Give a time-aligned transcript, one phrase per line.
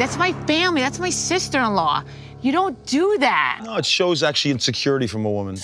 [0.00, 0.80] That's my family.
[0.80, 2.04] That's my sister-in-law.
[2.40, 3.60] You don't do that.
[3.64, 5.58] No, it shows actually insecurity from a woman.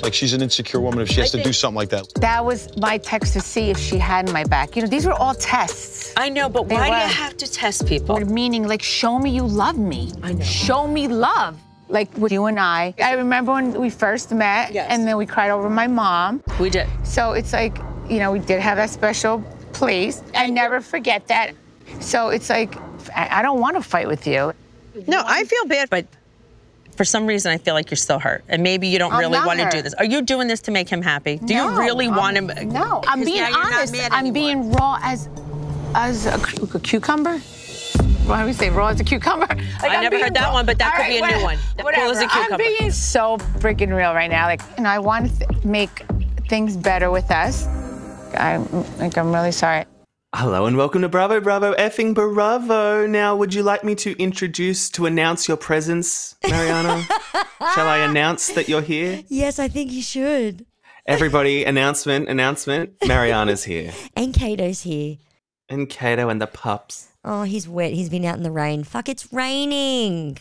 [0.00, 2.06] Like she's an insecure woman if she has to do something like that.
[2.20, 4.76] That was my text to see if she had my back.
[4.76, 6.12] You know, these were all tests.
[6.16, 8.20] I know, but They why do you have to test people?
[8.20, 10.12] Meaning, like, show me you love me.
[10.22, 10.44] I know.
[10.44, 11.58] Show me love.
[11.88, 12.94] Like with you and I.
[13.02, 14.86] I remember when we first met, Yes.
[14.88, 16.44] and then we cried over my mom.
[16.60, 16.86] We did.
[17.02, 17.76] So it's like,
[18.08, 19.40] you know, we did have that special
[19.72, 20.22] place.
[20.32, 21.54] I never forget that.
[21.98, 22.76] So it's like,
[23.10, 24.52] I I don't want to fight with you.
[25.06, 26.06] No, I feel bad, but
[26.96, 29.32] for some reason I feel like you're still hurt, and maybe you don't I'm really
[29.38, 29.94] not want to do this.
[29.94, 31.36] Are you doing this to make him happy?
[31.38, 32.68] Do you No, really want I'm- him?
[32.70, 33.94] No, I'm being now you're not honest.
[34.12, 35.28] I'm being raw as
[35.94, 37.38] as a, cu- a cucumber.
[38.26, 39.46] Why do we say raw as a cucumber?
[39.82, 40.52] Like, I I'm never heard that raw.
[40.52, 41.58] one, but that All could be a new what- one.
[41.76, 42.10] Cool Whatever.
[42.12, 42.52] as a cucumber.
[42.52, 44.46] I'm being so freaking real right now.
[44.46, 46.04] Like, and I want to th- make
[46.48, 47.66] things better with us.
[48.36, 48.64] I'm
[48.98, 49.84] like, I'm really sorry.
[50.34, 53.06] Hello and welcome to Bravo, Bravo, effing Bravo.
[53.06, 57.02] Now, would you like me to introduce, to announce your presence, Mariana?
[57.74, 59.22] Shall I announce that you're here?
[59.28, 60.64] Yes, I think you should.
[61.04, 62.94] Everybody, announcement, announcement.
[63.06, 63.92] Mariana's here.
[64.16, 65.18] And Kato's here.
[65.68, 67.08] And Kato and the pups.
[67.22, 67.92] Oh, he's wet.
[67.92, 68.84] He's been out in the rain.
[68.84, 70.38] Fuck, it's raining.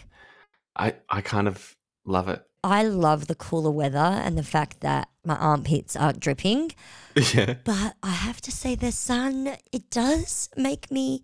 [0.74, 2.42] I, I kind of love it.
[2.64, 6.72] I love the cooler weather and the fact that my armpits are dripping.
[7.34, 7.56] Yeah.
[7.64, 11.24] But I have to say, the sun, it does make me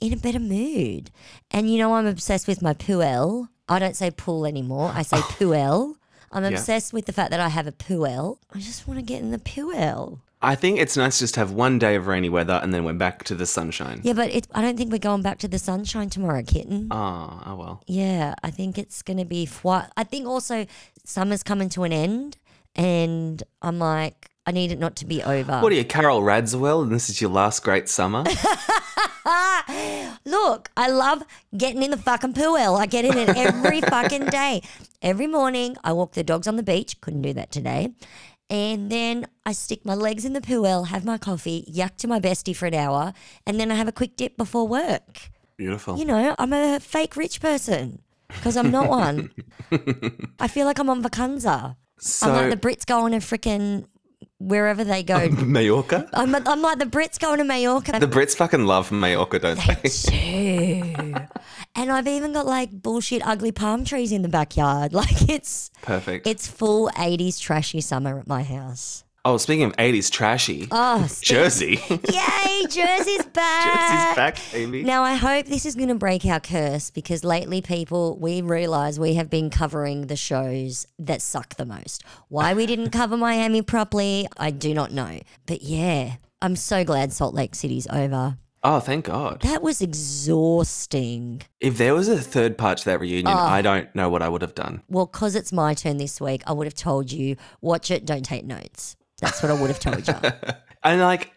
[0.00, 1.10] in a better mood.
[1.50, 3.48] And you know, I'm obsessed with my puel.
[3.68, 5.96] I don't say pool anymore, I say puel.
[6.30, 6.50] I'm Yeah.
[6.50, 8.38] obsessed with the fact that I have a puel.
[8.54, 10.20] I just want to get in the puel.
[10.40, 12.92] I think it's nice just to have one day of rainy weather and then we're
[12.92, 14.00] back to the sunshine.
[14.04, 16.88] Yeah, but it, I don't think we're going back to the sunshine tomorrow, kitten.
[16.92, 17.82] Oh, oh well.
[17.88, 20.66] Yeah, I think it's going to be fwa- I think also
[21.04, 22.36] summer's coming to an end,
[22.76, 25.60] and I'm like, I need it not to be over.
[25.60, 28.20] What are you, Carole Radziwill, and this is your last great summer?
[30.24, 31.22] Look, I love
[31.54, 32.56] getting in the fucking pool.
[32.56, 34.62] I get in it every fucking day.
[35.02, 36.98] Every morning, I walk the dogs on the beach.
[37.02, 37.92] Couldn't do that today.
[38.48, 42.18] And then I stick my legs in the pool, have my coffee, yuck to my
[42.18, 43.12] bestie for an hour,
[43.46, 45.28] and then I have a quick dip before work.
[45.58, 45.98] Beautiful.
[45.98, 49.30] You know, I'm a fake rich person because I'm not one.
[50.40, 51.76] I feel like I'm on vacanza.
[51.98, 53.84] so, I'm like the Brits going to frickin'
[54.38, 55.28] wherever they go.
[55.30, 56.08] Majorca?
[56.12, 57.98] I'm, I'm like the Brits going to Mallorca.
[57.98, 59.88] The Brits fucking love Majorca, don't they?
[59.88, 61.14] too.
[61.74, 64.92] And I've even got like bullshit ugly palm trees in the backyard.
[64.98, 66.26] Like it's Perfect.
[66.26, 69.04] it's full 80s trashy summer at my house.
[69.24, 71.80] Oh, speaking of 80s trashy, Oh, Jersey.
[71.88, 73.64] Yay, Jersey's back.
[73.64, 74.82] Jersey's back, baby.
[74.82, 78.98] Now, I hope this is going to break our curse because lately, people, we realize
[78.98, 82.02] we have been covering the shows that suck the most.
[82.28, 85.20] Why we didn't cover Miami properly, I do not know.
[85.46, 88.38] But yeah, I'm so glad Salt Lake City's over.
[88.64, 89.42] Oh, thank God.
[89.42, 91.42] That was exhausting.
[91.60, 93.38] If there was a third part to that reunion, Oh.
[93.38, 94.82] I don't know what I would have done.
[94.88, 98.24] Well, because it's my turn this week, I would have told you, watch it, don't
[98.24, 98.96] take notes.
[99.20, 100.14] That's what I would have told you.
[100.84, 101.32] And like,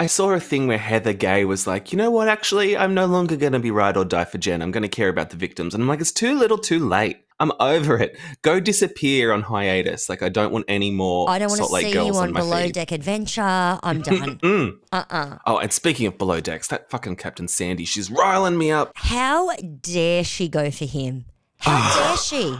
[0.00, 3.04] I saw a thing where Heather Gay was like, you know what, actually, I'm no
[3.06, 4.62] longer going to be ride or die for Jen.
[4.62, 5.74] I'm going to care about the victims.
[5.74, 7.18] And I'm like, it's too little too late.
[7.38, 8.18] I'm over it.
[8.40, 10.08] Go disappear on hiatus.
[10.08, 12.22] Like, I don't want any more I don't want Salt to Lake see girls you
[12.22, 12.72] on my Below feed.
[12.72, 13.42] Deck Adventure.
[13.42, 14.38] I'm done.
[14.38, 14.78] Mm.
[14.92, 15.38] uh-uh.
[15.46, 18.92] Oh, and speaking of below decks, that fucking Captain Sandy, she's riling me up.
[18.94, 21.26] How dare she go for him?
[21.58, 22.58] How dare she?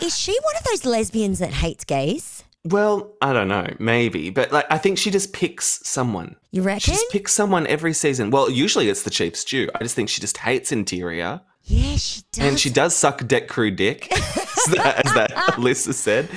[0.04, 2.42] Is she one of those lesbians that hates gays?
[2.70, 6.36] Well, I don't know, maybe, but like I think she just picks someone.
[6.50, 6.94] You She reckon?
[6.94, 8.30] just picks someone every season.
[8.30, 9.68] Well, usually it's the cheap stew.
[9.74, 12.44] I just think she just hates interior, yeah, she does.
[12.46, 14.10] and she does suck deck crew dick,
[14.76, 16.28] that, as that Alyssa said.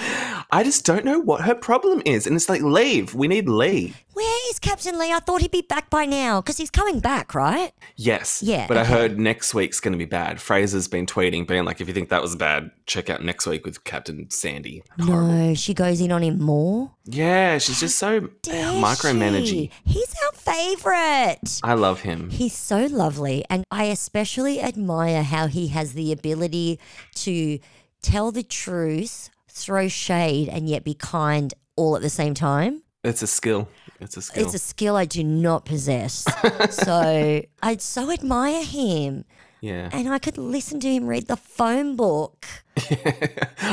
[0.54, 3.14] I just don't know what her problem is, and it's like leave.
[3.14, 4.04] We need leave.
[4.14, 5.14] Where is Captain Lee?
[5.14, 7.72] I thought he'd be back by now because he's coming back, right?
[7.96, 8.44] Yes.
[8.44, 10.42] Yeah, But I heard next week's going to be bad.
[10.42, 13.66] Fraser's been tweeting, being like, if you think that was bad, check out next week
[13.66, 14.84] with Captain Sandy.
[15.00, 15.28] Horrible.
[15.28, 16.92] No, she goes in on him more.
[17.06, 19.72] Yeah, she's just so uh, Dare micromanaging.
[19.86, 21.62] He's our favorite.
[21.64, 22.30] I love him.
[22.30, 26.80] He's so lovely, and I especially admire how he has the ability
[27.16, 27.60] to
[28.02, 32.84] tell the truth, throw shade, and yet be kind all at the same time.
[33.04, 33.68] It's a skill.
[34.00, 34.46] It's a skill.
[34.46, 36.26] It's a skill I do not possess.
[36.70, 39.26] so I so admire him,
[39.60, 39.90] yeah.
[39.92, 42.46] and I could listen to him read the phone book.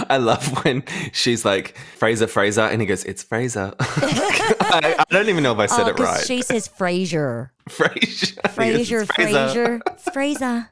[0.08, 0.82] I love when
[1.12, 3.74] she's like, Fraser, Fraser, and he goes, It's Fraser.
[3.80, 6.24] I, I don't even know if I said oh, it right.
[6.24, 7.52] she says Fraser.
[7.68, 8.40] Fraser.
[8.50, 9.80] Fraser, Fraser.
[10.12, 10.70] Fraser.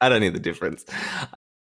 [0.00, 0.84] I don't know the difference.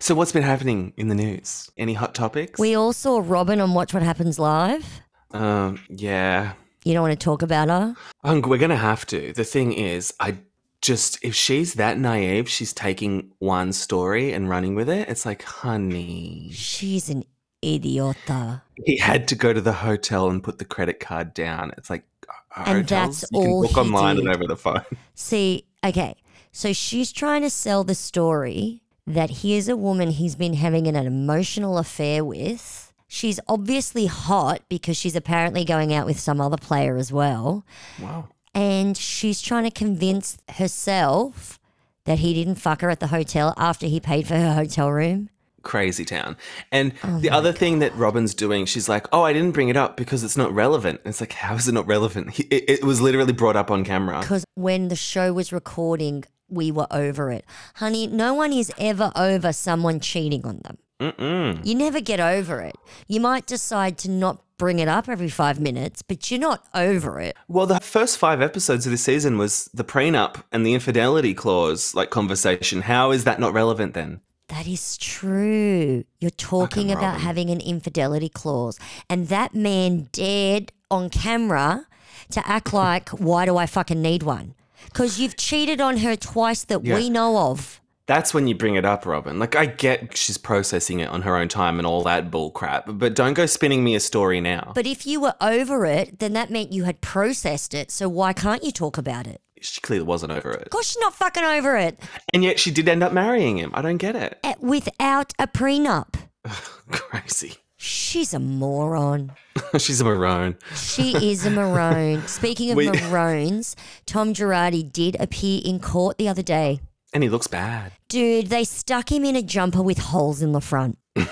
[0.01, 1.69] So, what's been happening in the news?
[1.77, 2.59] Any hot topics?
[2.59, 4.83] We all saw Robin on Watch What Happens Live.
[5.29, 6.53] Um, yeah.
[6.83, 7.95] You don't want to talk about her?
[8.23, 9.31] Um, we're going to have to.
[9.31, 10.39] The thing is, I
[10.81, 15.07] just if she's that naive, she's taking one story and running with it.
[15.07, 17.23] It's like, honey, She's an
[17.61, 18.63] idiota.
[18.83, 21.73] he had to go to the hotel and put the credit card down.
[21.77, 24.57] It's like, uh, And hotels, that's you can all book he online and over the
[24.57, 24.81] phone.
[25.13, 26.15] See, okay.
[26.51, 30.95] So she's trying to sell the story that here's a woman he's been having an
[30.95, 32.93] emotional affair with.
[33.07, 37.65] She's obviously hot because she's apparently going out with some other player as well.
[38.01, 38.29] Wow.
[38.53, 41.59] And she's trying to convince herself
[42.05, 45.29] that he didn't fuck her at the hotel after he paid for her hotel room.
[45.63, 46.37] Crazy town.
[46.71, 49.77] And Oh the other thing that Robin's doing, she's like, oh, I didn't bring it
[49.77, 51.01] up because it's not relevant.
[51.03, 52.39] And it's like, how is it not relevant?
[52.39, 54.21] It, it was literally brought up on camera.
[54.21, 57.45] Because when the show was recording, we were over it.
[57.75, 60.77] Honey, no one is ever over someone cheating on them.
[60.99, 61.65] Mm-mm.
[61.65, 62.75] You never get over it.
[63.07, 67.19] You might decide to not bring it up every five minutes, but you're not over
[67.19, 67.35] it.
[67.47, 71.95] Well, the first five episodes of this season was the prenup and the infidelity clause,
[71.95, 72.81] like conversation.
[72.81, 74.21] How is that not relevant then?
[74.49, 76.03] That is true.
[76.19, 78.77] You're talking about having an infidelity clause.
[79.09, 81.87] And that man dared on camera
[82.31, 84.53] to act like, why do I fucking need one?
[84.91, 86.95] Because you've cheated on her twice that Yeah.
[86.95, 87.79] we know of.
[88.07, 89.39] That's when you bring it up, Robin.
[89.39, 92.83] Like, I get she's processing it on her own time and all that bull crap,
[92.87, 94.73] but don't go spinning me a story now.
[94.75, 97.89] But if you were over it, then that meant you had processed it.
[97.89, 99.39] So why can't you talk about it?
[99.63, 100.63] she clearly wasn't over it.
[100.63, 101.99] Of course, she's not fucking over it
[102.33, 103.69] And yet she did end up marrying him.
[103.75, 104.39] I don't get it.
[104.59, 106.15] Without a prenup.
[106.91, 107.57] Crazy.
[107.83, 109.31] She's a moron.
[109.79, 110.55] she's a maroon.
[110.75, 112.21] She is a maroon.
[112.27, 113.75] Speaking of We- maroons,
[114.05, 116.79] Tom Girardi did appear in court the other day.
[117.11, 117.91] And he looks bad.
[118.07, 120.97] Dude, they stuck him in a jumper with holes in the front.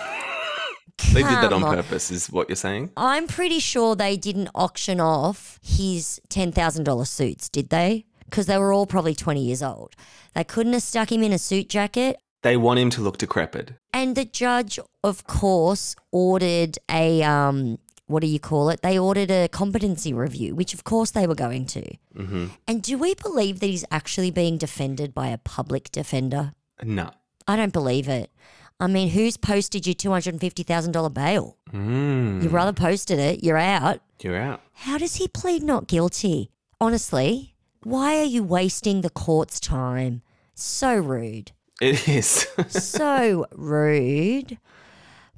[1.13, 1.75] They did that on Come on.
[1.78, 2.92] purpose, is what you're saying?
[2.98, 8.06] I'm pretty sure they didn't auction off his $10,000 suits, did they?
[8.25, 9.96] Because they were all probably 20 years old.
[10.36, 12.18] They couldn't have stuck him in a suit jacket.
[12.41, 13.74] They want him to look decrepit.
[13.94, 18.81] And the judge, of course, ordered a, um, what do you call it?
[18.81, 21.83] They ordered a competency review, which of course they were going to.
[22.15, 26.53] hmm And do we believe that he's actually being defended by a public defender?
[26.83, 27.12] No.
[27.47, 28.31] I don't believe it.
[28.80, 31.57] I mean, who's posted you $250,000 bail?
[31.74, 32.41] Mm.
[32.41, 34.00] Your brother posted it, you're out.
[34.21, 34.62] You're out.
[34.74, 36.51] How does he plead not guilty?
[36.80, 40.21] Honestly, why are you wasting the court's time?
[40.56, 41.51] So rude.
[41.81, 42.48] It is.
[42.70, 44.58] so rude.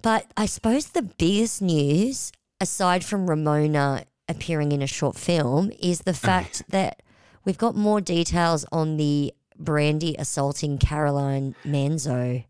[0.01, 5.99] But I suppose the biggest news, aside from Ramona appearing in a short film, is
[5.99, 6.17] the mm.
[6.17, 7.01] fact that
[7.45, 12.45] we've got more details on the Brandi assaulting Caroline Manzo.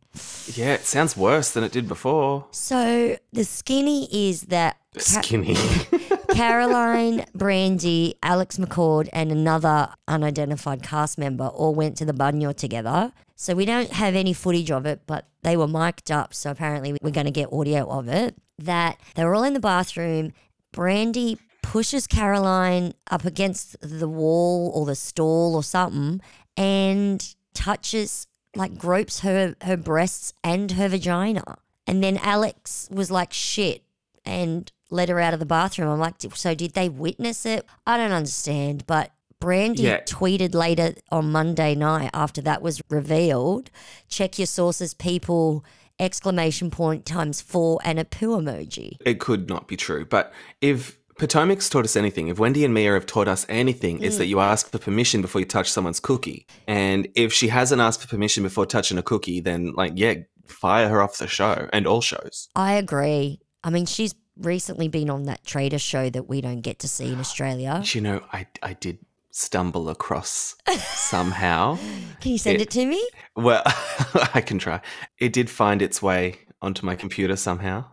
[0.55, 2.45] Yeah, it sounds worse than it did before.
[2.51, 5.55] So the skinny is that Ca- Skinny.
[6.33, 13.13] Caroline, Brandi, Alex McCord, and another unidentified cast member all went to the Bunyard together.
[13.35, 16.33] So we don't have any footage of it, but they were mic'd up.
[16.33, 18.35] So apparently we're going to get audio of it.
[18.59, 20.33] That they were all in the bathroom.
[20.73, 26.21] Brandi pushes Caroline up against the wall or the stall or something
[26.57, 31.57] and touches, like, gropes her, her breasts and her vagina.
[31.87, 33.83] And then Alex was like, shit,
[34.25, 35.89] and let her out of the bathroom.
[35.89, 37.65] I'm like, so did they witness it?
[37.87, 38.85] I don't understand.
[38.87, 39.11] But
[39.41, 40.01] Brandi Yeah.
[40.01, 43.71] tweeted later on Monday night after that was revealed
[44.07, 45.65] check your sources, people,
[45.99, 48.97] exclamation point times four, and a poo emoji.
[49.05, 50.05] it could not be true.
[50.05, 54.17] But if Potomac's taught us anything, if Wendy and Mia have taught us anything, it's
[54.17, 54.29] that mm.
[54.29, 56.47] you ask for permission before you touch someone's cookie.
[56.67, 60.15] And if she hasn't asked for permission before touching a cookie, then, like, yeah,
[60.47, 62.49] fire her off the show and all shows.
[62.55, 63.39] I agree.
[63.63, 67.11] I mean, she's recently been on that trader show that we don't get to see
[67.11, 67.81] in Australia.
[67.85, 68.99] You know, I, I did
[69.31, 71.77] stumble across somehow.
[72.21, 73.05] Can you send It- it to me?
[73.35, 73.63] Well,
[74.33, 74.81] I can try.
[75.17, 77.85] It did find its way onto my computer somehow.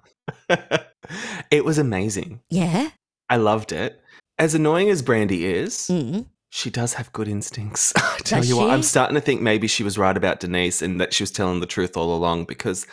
[1.51, 2.41] it was amazing.
[2.51, 2.91] Yeah.
[3.31, 4.01] I loved it.
[4.39, 6.27] As annoying as Brandi is, Mm.
[6.51, 7.93] she does have good instincts.
[7.97, 10.81] I tell Does you what, I'm starting to think maybe she was right about Denise
[10.83, 12.87] and that she was telling the truth all along because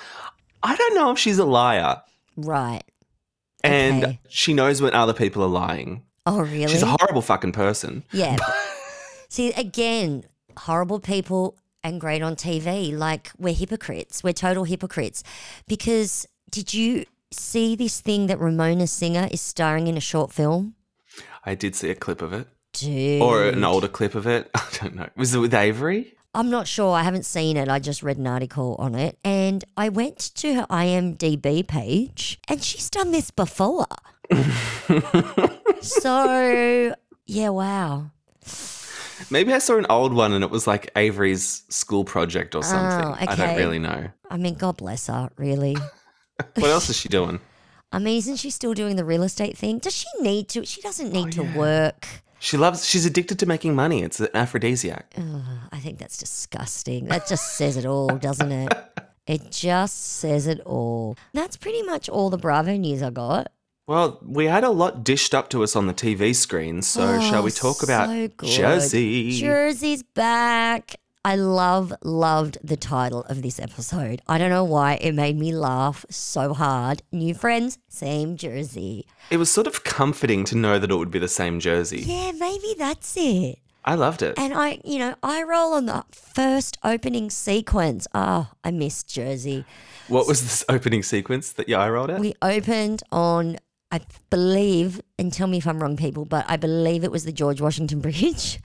[0.63, 2.01] I don't know if she's a liar.
[2.35, 2.83] Right.
[3.63, 4.19] And Okay.
[4.27, 6.03] she knows when other people are lying.
[6.25, 6.67] Oh, really?
[6.67, 8.03] She's a horrible fucking person.
[8.11, 8.35] Yeah.
[9.29, 10.23] See, again,
[10.57, 12.95] horrible people and great on TV.
[12.97, 14.23] Like, we're hypocrites.
[14.23, 15.23] We're total hypocrites.
[15.67, 20.75] Because did you see this thing that Ramona Singer is starring in a short film?
[21.45, 22.47] I did see a clip of it.
[22.73, 23.21] Dude.
[23.21, 24.49] Or an older clip of it.
[24.55, 25.09] I don't know.
[25.15, 26.15] Was it with Avery?
[26.33, 26.93] I'm not sure.
[26.93, 27.69] I haven't seen it.
[27.69, 29.17] I just read an article on it.
[29.23, 33.85] And I went to her IMDb page and she's done this before.
[35.81, 38.11] so, yeah, wow.
[39.29, 42.61] Maybe I saw an old one and it was like Avery's school project or ah,
[42.61, 43.27] something.
[43.29, 44.09] I don't really know.
[44.29, 45.77] I mean, God bless her, really.
[46.55, 47.39] What else is she doing?
[47.91, 49.79] I mean, isn't she still doing the real estate thing?
[49.79, 50.65] Does she need to?
[50.65, 52.07] She doesn't need oh, to work.
[52.39, 52.85] She loves.
[52.85, 54.03] She's addicted to making money.
[54.03, 55.15] It's an aphrodisiac.
[55.71, 57.05] I think that's disgusting.
[57.05, 58.73] That just says it all, doesn't it?
[59.27, 61.17] It just says it all.
[61.33, 63.51] That's pretty much all the Bravo news I got.
[63.87, 67.43] Well, we had a lot dished up to us on the TV screen, so shall
[67.43, 68.49] we oh, talk about Oh, so good.
[68.49, 69.31] Jersey?
[69.39, 70.95] Jersey's back.
[71.25, 74.21] I love, loved the title of this episode.
[74.27, 77.01] I don't know why it made me laugh so hard.
[77.11, 79.07] New friends, same Jersey.
[79.31, 82.01] It was sort of comforting to know that it would be the same jersey.
[82.01, 83.57] Yeah, maybe that's it.
[83.83, 84.37] I loved it.
[84.37, 88.07] And I, you know, I roll on the first opening sequence.
[88.13, 89.65] Oh, I missed Jersey.
[90.07, 92.19] What was this opening sequence that you eye rolled at?
[92.19, 93.57] We opened on,
[93.91, 97.31] I believe, and tell me if I'm wrong, people, but I believe it was the
[97.31, 98.59] George Washington Bridge.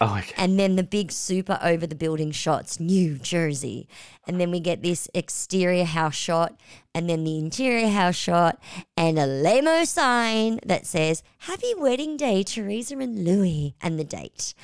[0.00, 0.34] oh, okay.
[0.36, 3.88] And then the big super over the building shots, New Jersey.
[4.26, 6.60] And then we get this exterior house shot,
[6.94, 8.62] and then the interior house shot,
[8.96, 14.54] and a lamo sign that says, Happy wedding day, Teresa and Louis, and the date.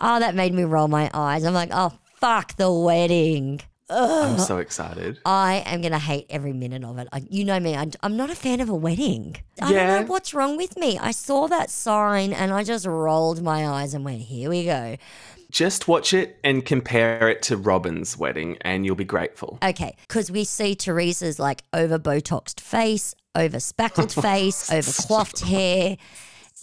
[0.00, 1.44] Oh, that made me roll my eyes.
[1.44, 3.60] I'm like, oh, fuck the wedding.
[3.90, 5.18] I'm so excited.
[5.26, 7.08] I am going to hate every minute of it.
[7.12, 9.36] I, you know me, I, am not a fan of a wedding.
[9.60, 9.86] I Yeah.
[9.86, 10.98] don't know what's wrong with me.
[10.98, 14.96] I saw that sign and I just rolled my eyes and went, here we go.
[15.50, 19.58] Just watch it and compare it to Robin's wedding, and you'll be grateful.
[19.62, 25.96] Okay, because we see Teresa's like over Botoxed face, over spackled face, over coiffed hair,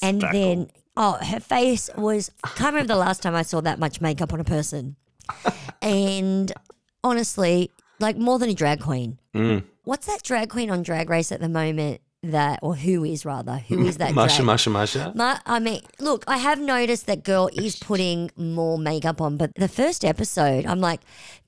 [0.02, 2.32] and then oh, her face was.
[2.44, 4.98] I can't remember the last time I saw that much makeup on a person,
[5.82, 6.52] and
[7.04, 9.20] honestly, like more than a drag queen.
[9.34, 9.64] Mm.
[9.84, 12.02] What's that drag queen on Drag Race at the moment?
[12.24, 14.14] That or who is rather who is that?
[14.16, 14.46] Marcia, drag?
[14.46, 15.12] Marcia, Marcia.
[15.16, 19.56] Ma- I mean, look, I have noticed that girl is putting more makeup on, but
[19.56, 21.02] the first episode, I'm like,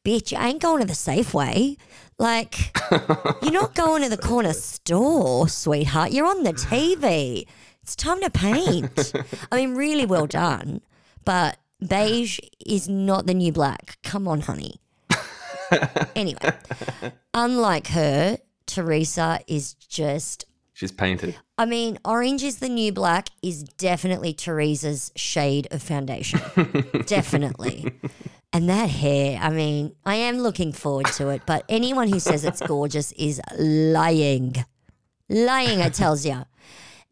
[0.03, 1.77] bitch, you ain't going to the Safeway.
[2.17, 2.75] Like,
[3.43, 6.12] you're not going to the corner store, sweetheart.
[6.12, 7.45] You're on the TV.
[7.83, 9.13] It's time to paint.
[9.51, 10.81] I mean, really well done,
[11.24, 11.57] but
[11.88, 13.98] beige is not the new black.
[14.03, 14.79] Come on, honey.
[16.15, 16.51] Anyway,
[17.34, 21.36] unlike her, Teresa is just She's painted.
[21.58, 26.41] I mean, orange is the new black is definitely Teresa's shade of foundation.
[27.05, 27.93] definitely.
[28.51, 32.43] And that hair, I mean, I am looking forward to it, but anyone who says
[32.43, 34.65] it's gorgeous is lying.
[35.29, 36.46] Lying, I tells ya.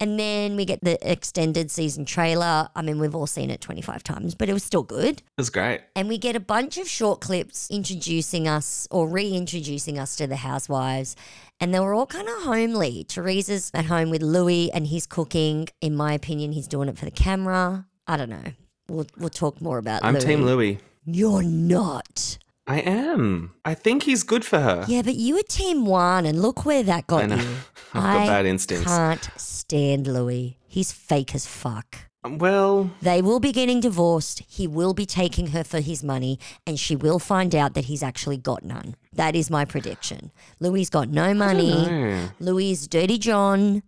[0.02, 2.68] And then we get the extended season trailer.
[2.76, 5.20] I mean, we've all seen it 25 times, but it was still good.
[5.20, 5.82] It was great.
[5.96, 10.38] And we get a bunch of short clips introducing us or reintroducing us to the
[10.38, 11.16] housewives.
[11.60, 13.04] And they were all kind of homely.
[13.04, 15.68] Teresa's at home with Louis and he's cooking.
[15.82, 17.86] In my opinion, he's doing it for the camera.
[18.08, 18.54] I don't know.
[18.90, 20.26] We'll, we'll talk more about I'm Louis.
[20.26, 20.80] Team Louis.
[21.06, 22.40] You're not.
[22.68, 23.54] I am.
[23.66, 24.86] I think he's good for her.
[24.88, 27.36] Yeah, but you were team one and look where that got I know.
[27.36, 27.42] you.
[27.94, 28.86] I've got I bad instincts.
[28.88, 30.58] can't stand Louis.
[30.68, 31.98] He's fake as fuck.
[32.24, 34.44] Um, well, They will be getting divorced.
[34.48, 36.38] He will be taking her for his money,
[36.68, 38.96] and she will find out that he's actually got none.
[39.12, 40.32] That is my prediction.
[40.60, 42.30] Louis got no money.
[42.40, 43.82] Louis is dirty John,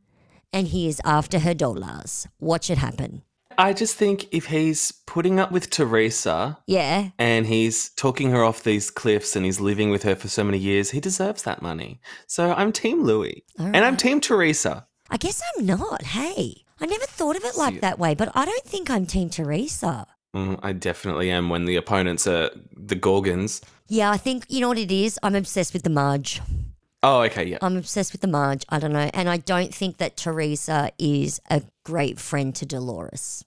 [0.51, 2.27] and he is after her dollars.
[2.39, 3.21] Watch it happen.
[3.57, 7.09] I just think if he's putting up with Teresa Yeah.
[7.19, 10.57] and he's talking her off these cliffs and he's living with her for so many
[10.57, 11.99] years, he deserves that money.
[12.27, 13.43] So I'm Team Louis.
[13.57, 14.87] And I'm Team Teresa.
[15.09, 16.01] I guess I'm not.
[16.03, 19.29] Hey, I never thought of it like that way, but I don't think I'm Team
[19.29, 20.07] Teresa.
[20.35, 23.61] Mm, I definitely am when the opponents are the Gorgons.
[23.87, 25.19] Yeah, I think, you know what it is?
[25.21, 26.41] I'm obsessed with the Marge.
[27.03, 27.57] Oh, okay, yeah.
[27.61, 28.63] I'm obsessed with the Marge.
[28.69, 29.09] I don't know.
[29.13, 33.43] And I don't think that Teresa is a great friend to Dolores.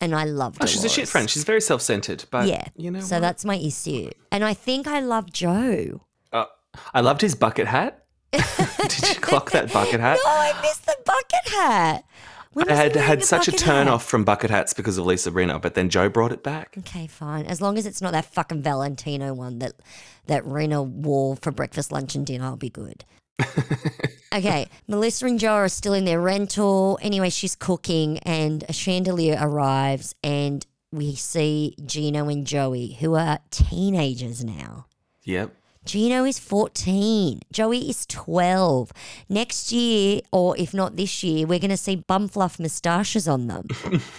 [0.00, 0.72] And I love Oh, Dolores.
[0.72, 1.28] she's a shit friend.
[1.28, 2.24] She's very self centered.
[2.30, 2.64] But, yeah.
[2.76, 3.20] you know so what?
[3.20, 4.10] that's my issue.
[4.32, 6.00] And I think I love Joe.
[6.32, 6.46] Uh,
[6.94, 8.04] I loved his bucket hat.
[8.32, 10.18] Did you clock that bucket hat?
[10.24, 12.04] Oh, I missed the bucket hat.
[12.52, 13.94] When I had had such a turn hat?
[13.94, 16.76] off from bucket hats because of Lisa Rinna, but then Joe brought it back.
[16.78, 17.46] Okay, fine.
[17.46, 19.74] As long as it's not that fucking Valentino one that
[20.26, 23.04] that Rinna wore for breakfast, lunch, and dinner, I'll be good.
[24.34, 26.98] okay, Melissa and Joe are still in their rental.
[27.02, 33.38] Anyway, she's cooking, and a chandelier arrives, and we see Gino and Joey, who are
[33.50, 34.86] teenagers now.
[35.24, 35.54] Yep.
[35.88, 37.40] Gino is 14.
[37.50, 38.92] Joey is 12.
[39.30, 43.46] Next year, or if not this year, we're going to see bum fluff moustaches on
[43.46, 43.66] them.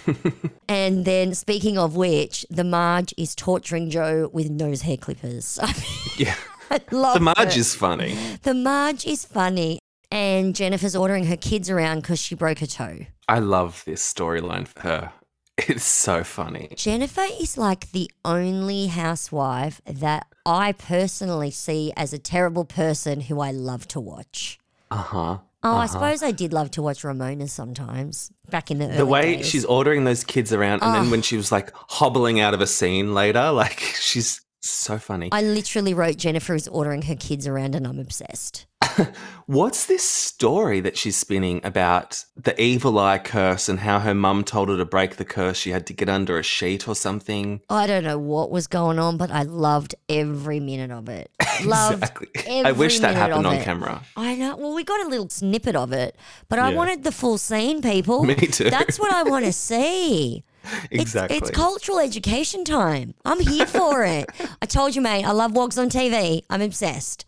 [0.67, 5.59] and then, speaking of which, the Marge is torturing Joe with nose hair clippers.
[6.17, 6.35] Yeah.
[6.71, 7.57] I love The Marge it.
[7.57, 8.17] is funny.
[8.41, 9.77] The Marge is funny.
[10.11, 13.05] And Jennifer's ordering her kids around because she broke her toe.
[13.27, 15.13] I love this storyline for her.
[15.67, 16.69] It's so funny.
[16.75, 23.39] Jennifer is like the only housewife that I personally see as a terrible person who
[23.39, 24.57] I love to watch.
[24.91, 25.37] Uh huh.
[25.61, 29.05] Oh, I suppose I did love to watch Ramona sometimes back in the early The
[29.05, 29.45] way days.
[29.49, 32.67] she's ordering those kids around, and then when she was like hobbling out of a
[32.67, 35.29] scene later, like she's so funny.
[35.33, 38.65] I literally wrote Jennifer is ordering her kids around and I'm obsessed.
[39.45, 44.43] What's this story that she's spinning about the evil eye curse and how her mum
[44.43, 45.57] told her to break the curse?
[45.57, 47.61] She had to get under a sheet or something.
[47.69, 51.31] I don't know what was going on, but I loved every minute of it.
[51.65, 52.27] Loved Exactly.
[52.63, 53.63] I wish that happened on it.
[53.65, 54.01] camera.
[54.15, 54.55] I know.
[54.55, 56.15] Well, we got a little snippet of it,
[56.47, 56.77] but I Yeah.
[56.77, 58.23] wanted the full scene, people.
[58.23, 58.69] Me too.
[58.69, 60.45] That's what I want to see.
[60.89, 61.35] It's- Exactly.
[61.37, 63.13] It's, cultural education time.
[63.25, 64.29] I'm here for it.
[64.61, 66.43] I told you, mate, I love Wogs on TV.
[66.49, 67.25] I'm obsessed.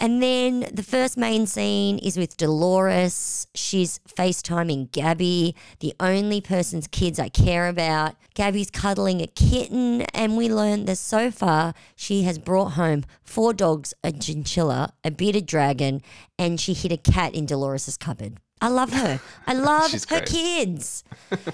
[0.00, 3.46] And then the first main scene is with Dolores.
[3.54, 8.16] She's FaceTiming Gabby, the only person's kids I care about.
[8.34, 13.52] Gabby's cuddling a kitten, and we learn that so far she has brought home four
[13.52, 16.02] dogs, a chinchilla, a bearded dragon,
[16.38, 18.38] and she hid a cat in Dolores's cupboard.
[18.60, 19.20] I love her.
[19.46, 20.26] I love her great.
[20.26, 21.04] kids.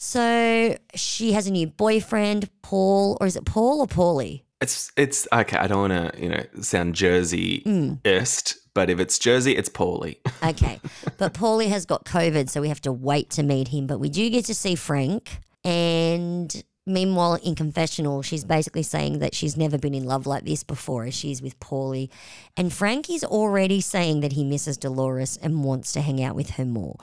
[0.00, 4.42] So she has a new boyfriend, Paul, or is it Paul or Paulie?
[4.60, 5.56] It's it's okay.
[5.56, 8.58] I don't want to you know sound Jersey-ist, mm.
[8.74, 10.18] but if it's Jersey, it's Paulie.
[10.42, 10.80] Okay.
[11.18, 13.86] but Paulie has got COVID, so we have to wait to meet him.
[13.86, 15.40] But we do get to see Frank.
[15.64, 20.64] And meanwhile, in confessional, she's basically saying that she's never been in love like this
[20.64, 22.08] before as she's with Paulie.
[22.56, 26.50] And Frank is already saying that he misses Dolores and wants to hang out with
[26.50, 26.96] her more.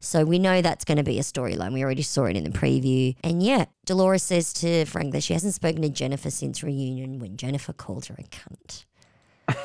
[0.00, 1.72] So we know that's going to be a storyline.
[1.72, 3.16] We already saw it in the preview.
[3.24, 7.36] And yeah, Dolores says to Frank that she hasn't spoken to Jennifer since reunion when
[7.36, 8.84] Jennifer called her a cunt.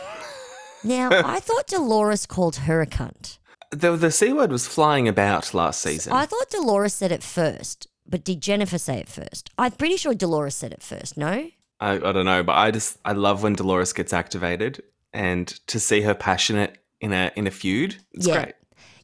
[0.84, 3.38] now, I thought Dolores called her a cunt.
[3.72, 6.14] the the c word was flying about last season.
[6.14, 9.50] I thought Dolores said it first, but did Jennifer say it first?
[9.58, 11.50] I'm pretty sure Dolores said it first, no?
[11.80, 14.82] I, I don't know, but I just I love when Dolores gets activated,
[15.14, 18.44] and to see her passionate in a in a feud, it's Yeah.
[18.44, 18.56] great.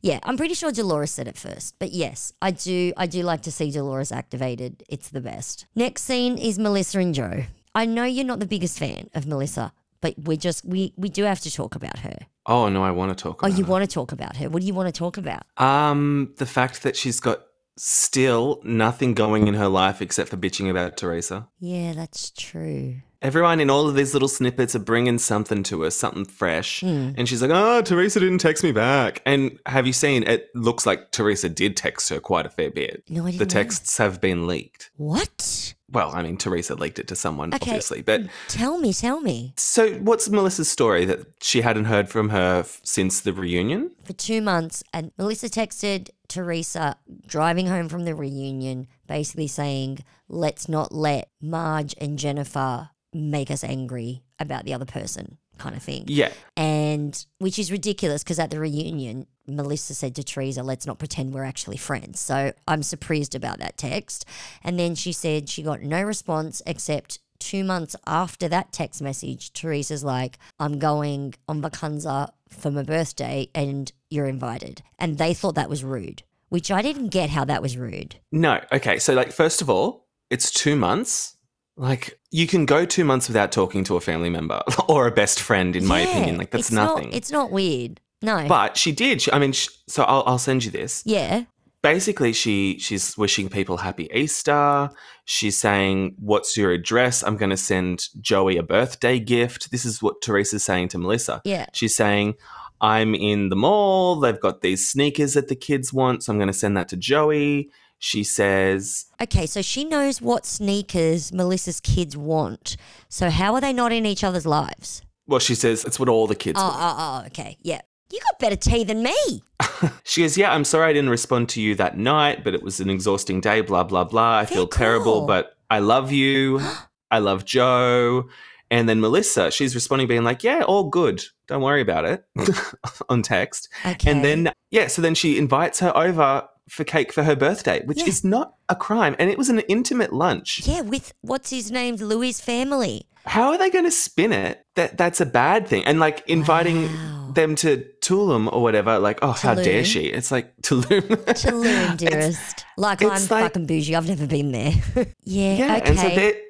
[0.02, 1.76] Yeah, I'm pretty sure Dolores said it first.
[1.80, 4.84] But yes, I do I do like to see Dolores activated.
[4.90, 5.66] It's the best.
[5.76, 7.44] Next scene is Melissa and Joe.
[7.76, 11.24] I know you're not the biggest fan of Melissa, but we just we we do
[11.24, 12.18] have to talk about her.
[12.46, 13.44] Oh no, I want to talk.
[13.44, 13.70] Oh, you it.
[13.70, 14.50] want to talk about her?
[14.50, 15.44] What do you want to talk about?
[15.58, 17.42] Um, the fact that she's got
[17.78, 21.48] still nothing going in her life except for bitching about Teresa.
[21.60, 23.02] Yeah, that's true.
[23.22, 26.80] Everyone in all of these little snippets are bringing something to her, something fresh.
[26.80, 27.12] Hmm.
[27.18, 29.22] And she's like, oh, Teresa didn't text me back.
[29.26, 33.04] And have you seen, it looks like Teresa did text her quite a fair bit.
[33.10, 33.62] No, I didn't The know.
[33.62, 34.90] texts have been leaked.
[34.96, 35.74] What?
[35.92, 37.72] Well, I mean, Teresa leaked it to someone, Okay.
[37.72, 38.04] obviously.
[38.04, 39.54] But Tell me, tell me.
[39.58, 43.92] so what's Melissa's story that she hadn't heard from her f- since the reunion?
[44.06, 46.96] for two months, and Melissa texted Teresa
[47.28, 53.64] driving home from the reunion, basically saying, "Let's not let Marge and Jennifer make us
[53.64, 56.06] angry about the other person," kind of thing.
[56.08, 56.32] Yeah.
[56.58, 61.34] And which is ridiculous because at the reunion, Melissa said to Teresa, let's not pretend
[61.34, 62.20] we're actually friends.
[62.20, 64.26] So I'm surprised about that text.
[64.64, 69.54] And then she said she got no response except two months after that text message,
[69.54, 74.82] Teresa's like, I'm going on Vacanza for my birthday and you're invited.
[74.98, 78.18] And they thought that was rude, which I didn't get how that was rude.
[78.32, 78.62] No.
[78.72, 79.00] Okay.
[79.00, 81.38] So, like, first of all, it's two months.
[81.80, 85.40] Like, you can go two months without talking to a family member or a best
[85.40, 86.38] friend, in my Yeah, opinion.
[86.38, 87.06] Like, that's it's nothing.
[87.10, 88.02] Not, it's not weird.
[88.22, 88.46] No.
[88.50, 89.22] but she did.
[89.22, 91.04] She, I mean, sh so I'll, I'll send you this.
[91.06, 91.44] yeah.
[91.82, 94.90] Basically, she she's wishing people happy Easter.
[95.24, 97.24] She's saying, "What's your address?
[97.24, 101.42] I'm going to send Joey a birthday gift." This is what Teresa's saying to Melissa.
[101.46, 101.68] Yeah.
[101.72, 102.34] She's saying,
[102.82, 104.20] I'm in the mall.
[104.20, 106.24] They've got these sneakers that the kids want.
[106.24, 107.70] So I'm going to send that to Joey.
[108.00, 112.78] She says, Okay, so she knows what sneakers Melissa's kids want.
[113.10, 115.02] So how are they not in each other's lives?
[115.28, 116.76] well, she says, it's what all the kids Oh, want.
[116.80, 117.56] oh, oh, okay.
[117.62, 117.82] Yeah.
[118.12, 119.44] You got better tea than me.
[120.04, 122.80] She goes, Yeah, I'm sorry I didn't respond to you that night, but it was
[122.80, 124.40] an exhausting day, blah, blah, blah.
[124.40, 125.28] I feel terrible, cool.
[125.28, 126.60] but I love you.
[127.12, 128.28] I love Joe.
[128.72, 131.24] And then Melissa, she's responding, being like, Yeah, all good.
[131.48, 132.24] Don't worry about it
[133.10, 133.70] on text.
[133.86, 134.10] Okay.
[134.12, 138.00] And then, yeah, so then she invites her over for cake for her birthday, which
[138.00, 138.06] Yeah.
[138.08, 139.16] is not a crime.
[139.20, 140.62] And it was an intimate lunch.
[140.66, 141.96] Yeah, with what's his name?
[141.96, 143.06] Louis' family.
[143.26, 145.84] How are they going to spin it that that's a bad thing?
[145.86, 147.32] And like inviting Wow.
[147.34, 150.06] them to Tulum or whatever, like, oh, how dare she?
[150.06, 151.02] It's like Tulum.
[151.44, 152.66] Tulum, dearest.
[152.78, 153.96] like I'm like- fucking bougie.
[153.96, 154.72] I've never been there.
[155.26, 155.90] yeah, Yeah, okay.
[155.90, 156.08] and so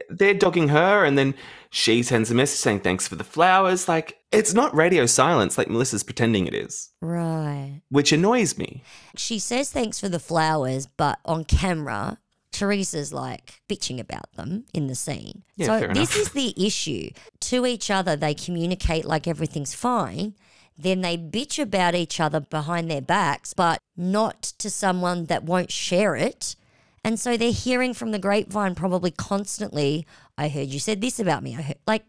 [0.10, 1.36] they're dogging her, and then
[1.70, 3.88] she sends a message saying thanks for the flowers.
[3.88, 7.82] Like it's not radio silence like Melissa's pretending it is, right.
[7.90, 8.84] which annoys me.
[9.16, 12.20] She says thanks for the flowers, but on camera,
[12.52, 15.44] Teresa's like bitching about them in the scene.
[15.56, 17.12] Yeah, so this is the issue.
[17.42, 20.36] To each other, they communicate like everything's fine.
[20.78, 25.72] Then they bitch about each other behind their backs, but not to someone that won't
[25.72, 26.56] share it.
[27.04, 30.06] And so they're hearing from the grapevine probably constantly,
[30.38, 31.56] I heard you said this about me.
[31.56, 32.06] I heard, like,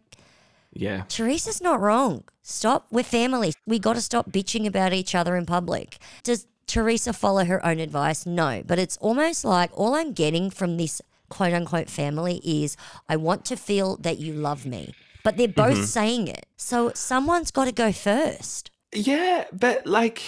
[0.72, 1.04] Yeah.
[1.08, 2.24] Teresa's not wrong.
[2.42, 2.86] Stop.
[2.90, 3.52] We're family.
[3.66, 5.98] We got to stop bitching about each other in public.
[6.22, 8.26] Does Teresa follow her own advice?
[8.26, 8.62] No.
[8.64, 12.76] But it's almost like all I'm getting from this quote unquote family is
[13.08, 14.94] I want to feel that you love me.
[15.22, 15.84] But they're both mm-hmm.
[15.84, 16.46] saying it.
[16.56, 18.70] So someone's got to go first.
[18.92, 20.22] Yeah, but like,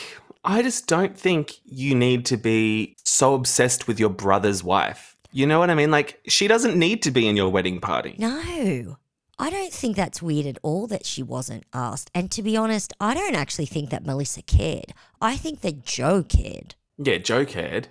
[0.44, 5.16] I just don't think you need to be so obsessed with your brother's wife.
[5.31, 5.90] You know what I mean?
[5.90, 8.16] Like, she doesn't need to be in your wedding party.
[8.18, 8.98] No.
[9.38, 12.11] I don't think that's weird at all that she wasn't asked.
[12.14, 14.92] And to be honest, I don't actually think that Melissa cared.
[15.20, 16.74] I think that Joe cared.
[16.98, 17.88] Yeah, Joe cared.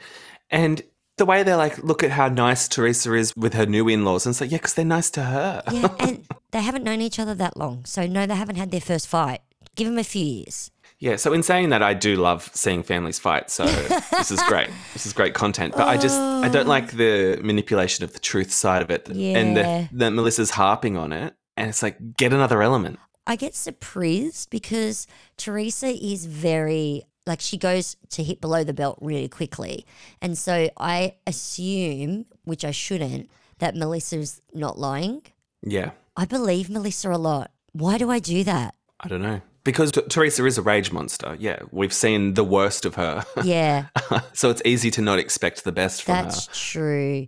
[0.50, 0.84] And
[1.18, 4.26] the way they're like, look at how nice Teresa is with her new in laws.
[4.26, 5.64] And it's like, yeah, because they're nice to her.
[5.72, 7.86] Yeah, and they haven't known each other that long.
[7.86, 9.42] So, no, they haven't had their first fight.
[9.76, 10.72] Give them a few years.
[11.02, 13.50] Yeah, so in saying that, I do love seeing families fight.
[13.50, 13.66] So
[14.12, 14.70] this is great.
[14.94, 15.74] This is great content.
[15.76, 16.70] But I just, I don't oh.
[16.70, 19.10] like the manipulation of the truth side of it.
[19.10, 19.88] And Yeah.
[19.92, 21.34] the, that Melissa's harping on it.
[21.58, 23.00] And it's like, get another element.
[23.26, 28.98] I get surprised because Teresa is very like she goes to hit below the belt
[29.02, 29.86] really quickly.
[30.22, 35.24] And so I assume, which I shouldn't, that Melissa's not lying.
[35.62, 37.52] Yeah, I believe Melissa a lot.
[37.74, 38.76] Why do I do that?
[39.00, 39.42] I don't know.
[39.64, 41.36] Because T- Teresa is a rage monster.
[41.40, 43.24] Yeah, we've seen the worst of her.
[43.44, 43.88] Yeah,
[44.34, 46.50] so it's easy to not expect the best from that's her.
[46.50, 47.28] That's true.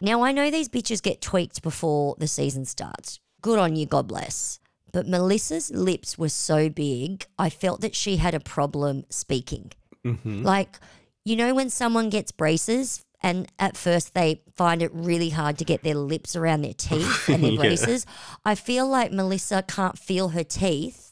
[0.00, 3.20] Now I know these bitches get tweaked before the season starts.
[3.42, 4.58] Good on you, God bless.
[4.92, 9.70] But Melissa's lips were so big, I felt that she had a problem speaking.
[10.04, 10.42] Mm-hmm.
[10.42, 10.78] Like,
[11.24, 15.64] you know, when someone gets braces and at first they find it really hard to
[15.64, 17.60] get their lips around their teeth and their Yeah.
[17.60, 18.04] braces,
[18.44, 21.09] I feel like Melissa can't feel her teeth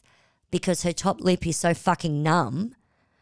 [0.51, 2.75] because her top lip is so fucking numb.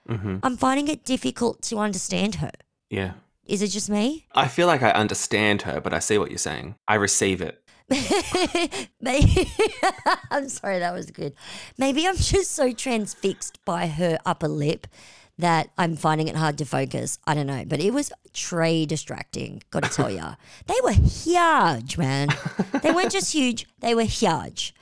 [0.08, 0.38] Mm-hmm.
[0.44, 2.52] I'm finding it difficult to understand her.
[2.90, 3.14] Yeah.
[3.46, 4.26] Is it just me?
[4.36, 6.76] I feel like I understand her, but I see what you're saying.
[6.88, 7.62] I receive it.
[9.02, 9.50] Maybe
[10.32, 11.34] I'm sorry, that was good.
[11.78, 14.88] Maybe I'm just so transfixed by her upper lip
[15.38, 17.20] that I'm finding it hard to focus.
[17.26, 19.64] I don't know, but it was tray distracting.
[19.72, 20.36] Got to tell ya,
[20.66, 22.30] they were huge, man.
[22.82, 24.74] They weren't just huge; they were huge.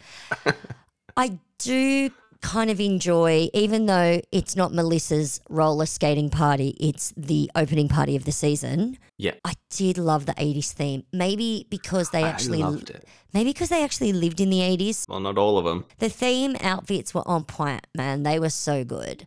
[1.16, 2.10] I do
[2.46, 8.16] kind of enjoy, even though it's not Melissa's roller skating party, it's the opening party
[8.16, 9.00] of the season.
[9.18, 9.34] Yeah.
[9.44, 11.04] I did love the 80s theme.
[11.12, 13.04] Maybe because they actually loved it.
[13.34, 15.10] Maybe because they actually lived in the 80s.
[15.10, 15.86] Well, not all of them.
[15.98, 18.22] The theme outfits were on point, man.
[18.22, 19.26] They were so good.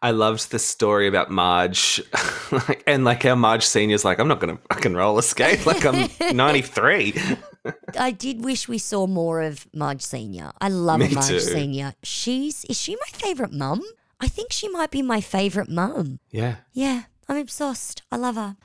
[0.00, 2.02] I loved the story about Marge,
[2.86, 7.14] and like how Marge Senior's like, I'm not gonna fucking roller skate, like I'm 93.
[7.98, 10.52] I did wish we saw more of Marge Senior.
[10.60, 11.40] I love Me Marge too.
[11.40, 11.94] Senior.
[12.02, 13.82] She's is she my favorite mum?
[14.20, 16.20] I think she might be my favorite mum.
[16.30, 18.02] Yeah, Yeah, I'm obsessed.
[18.10, 18.56] I love her.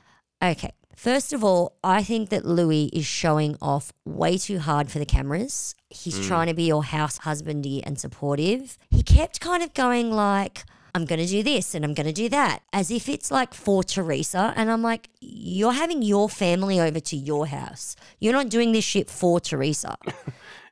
[0.42, 0.72] Okay.
[0.96, 5.06] First of all, I think that Louis is showing off way too hard for the
[5.06, 5.74] cameras.
[5.88, 6.26] He's mm.
[6.26, 8.76] trying to be all house husbandy and supportive.
[8.90, 12.12] He kept kind of going like, I'm going to do this and I'm going to
[12.12, 14.52] do that, as if it's like for Teresa.
[14.56, 17.96] And I'm like, you're having your family over to your house.
[18.18, 19.96] You're not doing this shit for Teresa.
[20.06, 20.14] it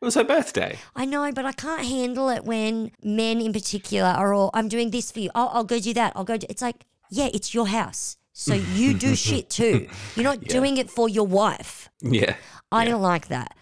[0.00, 0.78] was her birthday.
[0.96, 4.90] I know, but I can't handle it when men in particular are all, I'm doing
[4.90, 5.30] this for you.
[5.34, 6.12] I'll, I'll go do that.
[6.16, 8.16] I'll go do, it's like, yeah, it's your house.
[8.32, 9.88] So you do shit too.
[10.14, 11.88] You're not doing it for your wife.
[12.00, 12.36] Yeah,
[12.70, 13.56] I don't like that.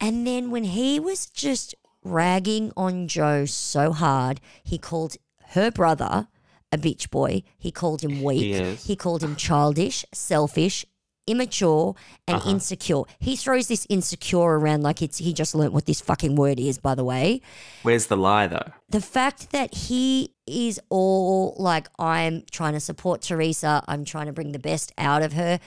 [0.00, 5.16] And then when he was just ragging on Joe so hard, he called
[5.50, 6.28] her brother
[6.70, 7.42] a bitch boy.
[7.56, 8.54] He called him weak.
[8.54, 8.74] He.
[8.74, 10.84] He called him childish, selfish,
[11.26, 11.94] immature,
[12.26, 12.50] and Uh-huh.
[12.50, 13.02] insecure.
[13.18, 16.78] He throws this insecure around like it's he just learnt what this fucking word is,
[16.78, 17.40] by the way
[17.82, 18.70] where's the lie though?
[18.90, 24.32] the fact that he is all like, I'm trying to support Teresa, I'm trying to
[24.32, 25.60] bring the best out of her.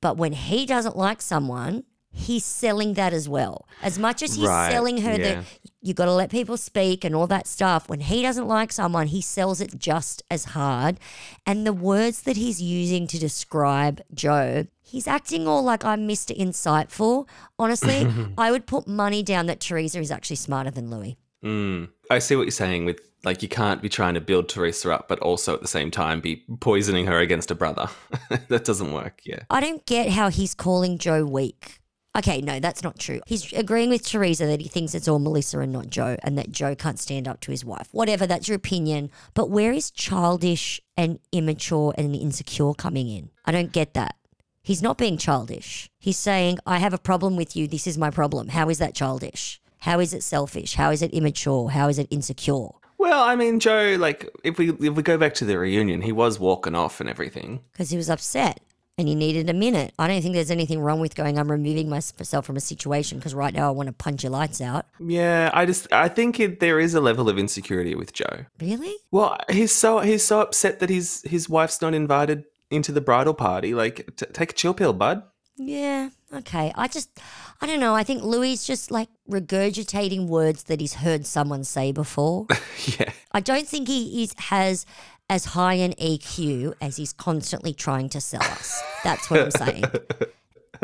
[0.00, 3.66] But when he doesn't like someone, he's selling that as well.
[3.82, 5.34] As much as he's Right, selling her yeah.
[5.34, 5.44] that
[5.82, 9.08] you got to let people speak and all that stuff, when he doesn't like someone,
[9.08, 10.98] he sells it just as hard.
[11.44, 16.36] And the words that he's using to describe Joe, he's acting all like I'm Mr.
[16.36, 17.28] Insightful.
[17.58, 21.18] Honestly, I would put money down that Teresa is actually smarter than Louis.
[21.44, 21.88] Mm.
[22.10, 25.08] I see what you're saying with like you can't be trying to build Teresa up,
[25.08, 27.88] but also at the same time be poisoning her against a brother.
[28.48, 29.20] that doesn't work.
[29.24, 29.40] Yeah.
[29.50, 31.81] I don't get how he's calling Joe weak.
[32.14, 33.20] Okay, no, that's not true.
[33.26, 36.52] He's agreeing with Teresa that he thinks it's all Melissa and not Joe, and that
[36.52, 37.88] Joe can't stand up to his wife.
[37.92, 39.10] Whatever, that's your opinion.
[39.32, 43.30] But where is childish and immature and insecure coming in?
[43.46, 44.16] I don't get that.
[44.62, 45.90] He's not being childish.
[45.98, 47.66] He's saying, I have a problem with you.
[47.66, 48.48] This is my problem.
[48.48, 49.60] How is that childish?
[49.78, 50.74] How is it selfish?
[50.74, 51.70] How is it immature?
[51.70, 52.68] How is it insecure?
[52.98, 56.12] Well, I mean, Joe, like if we if we go back to the reunion, he
[56.12, 57.62] was walking off and everything.
[57.72, 58.60] Because he was upset
[58.98, 59.94] and he needed a minute.
[59.98, 63.34] I don't think there's anything wrong with going, I'm removing myself from a situation because
[63.34, 64.86] right now I want to punch your lights out.
[65.00, 68.46] Yeah, I just I think it, there is a level of insecurity with Joe.
[68.60, 68.94] Really?
[69.10, 73.34] Well, he's so he's so upset that his his wife's not invited into the bridal
[73.34, 73.74] party.
[73.74, 75.22] Like, t- take a chill pill, bud.
[75.56, 76.72] Yeah, okay.
[76.74, 77.20] I just,
[77.60, 77.94] I don't know.
[77.94, 82.46] I think Louis just like regurgitating words that he's heard someone say before.
[82.98, 83.12] yeah.
[83.32, 84.86] I don't think he is, has
[85.32, 88.82] as high an EQ as he's constantly trying to sell us.
[89.02, 89.84] That's what I'm saying.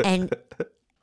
[0.05, 0.33] And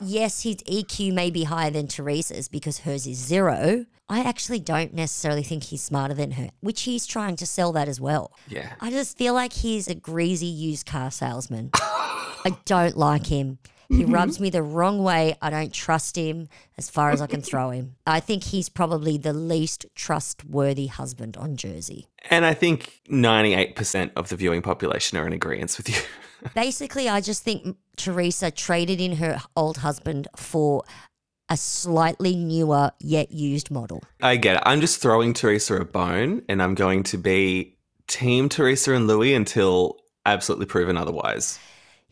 [0.03, 3.85] yes, his EQ may be higher than Teresa's because hers is zero.
[4.09, 7.89] I actually don't necessarily think he's smarter than her, which he's trying to sell that
[7.89, 8.33] as well.
[8.49, 8.73] Yeah.
[8.81, 11.73] I just feel like he's a greasy used car salesman.
[11.75, 13.59] I don't like him.
[13.89, 14.13] He mm-hmm.
[14.13, 15.37] rubs me the wrong way.
[15.41, 17.97] I don't trust him as far as I can throw him.
[18.07, 22.09] I think he's probably the least trustworthy husband on Jersey.
[22.31, 26.01] And I think 98% of the viewing population are in agreement with you.
[26.55, 30.85] Basically, I just think Teresa traded in her old husband for
[31.49, 34.03] a slightly newer yet used model.
[34.21, 34.63] I get it.
[34.67, 37.77] I'm just throwing Teresa a bone and I'm going to be
[38.09, 41.59] team Teresa and Louis until absolutely proven otherwise.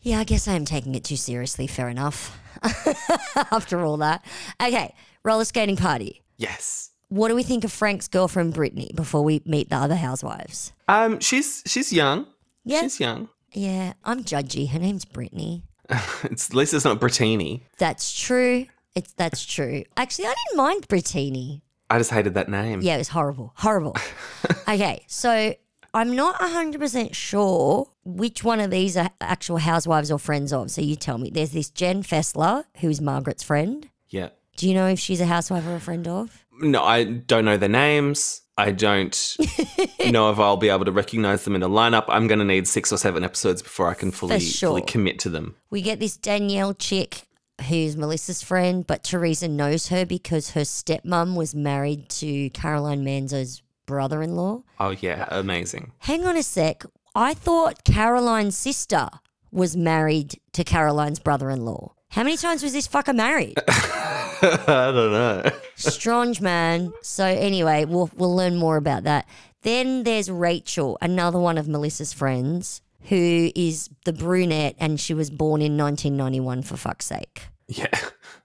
[0.05, 1.65] Yeah, I guess I am taking it too seriously.
[1.65, 2.39] Fair enough.
[3.51, 4.23] After all that.
[4.61, 6.21] Okay, roller skating party.
[6.37, 6.91] Yes.
[7.09, 10.73] What do we think of Frank's girlfriend Brittany before we meet the other housewives?
[10.87, 12.27] Um she's she's young.
[12.63, 12.81] Yeah.
[12.81, 13.29] She's young.
[13.51, 14.69] Yeah, I'm judgy.
[14.69, 15.63] Her name's Brittany.
[16.23, 17.63] It's at least it's not Brittini.
[17.79, 18.67] That's true.
[18.93, 19.85] It's that's true.
[19.97, 21.63] Actually, I didn't mind Brittany.
[21.89, 22.81] I just hated that name.
[22.81, 23.53] Yeah, it was horrible.
[23.55, 23.95] Horrible.
[24.67, 25.55] okay, so
[25.95, 30.69] I'm not 100% sure which one of these are actual housewives or friends of.
[30.69, 31.29] So you tell me.
[31.29, 33.89] There's this Jen Fessler, who's Margaret's friend.
[34.09, 34.29] Yeah.
[34.57, 36.45] Do you know if she's a housewife or a friend of?
[36.59, 38.41] No, I don't know their names.
[38.57, 39.37] I don't
[40.05, 42.05] know if I'll be able to recognize them in a lineup.
[42.09, 44.71] I'm going to need six or seven episodes before I can fully, sure.
[44.71, 45.55] fully commit to them.
[45.69, 47.23] We get this Danielle chick
[47.69, 53.61] who's Melissa's friend, but Teresa knows her because her stepmom was married to Caroline Manzo's
[53.85, 54.63] brother in law.
[54.79, 55.27] Oh, yeah.
[55.31, 55.91] Amazing.
[55.99, 56.83] Hang on a sec.
[57.13, 59.09] I thought Caroline's sister
[59.51, 61.93] was married to Caroline's brother in law.
[62.09, 63.55] How many times was this fucker married?
[63.67, 65.49] I don't know.
[65.75, 66.93] Strange man.
[67.01, 69.27] So anyway, we'll we'll learn more about that.
[69.63, 75.29] Then there's Rachel, another one of Melissa's friends, who is the brunette, and she was
[75.29, 76.61] born in 1991.
[76.63, 77.87] For fuck's sake, Yeah.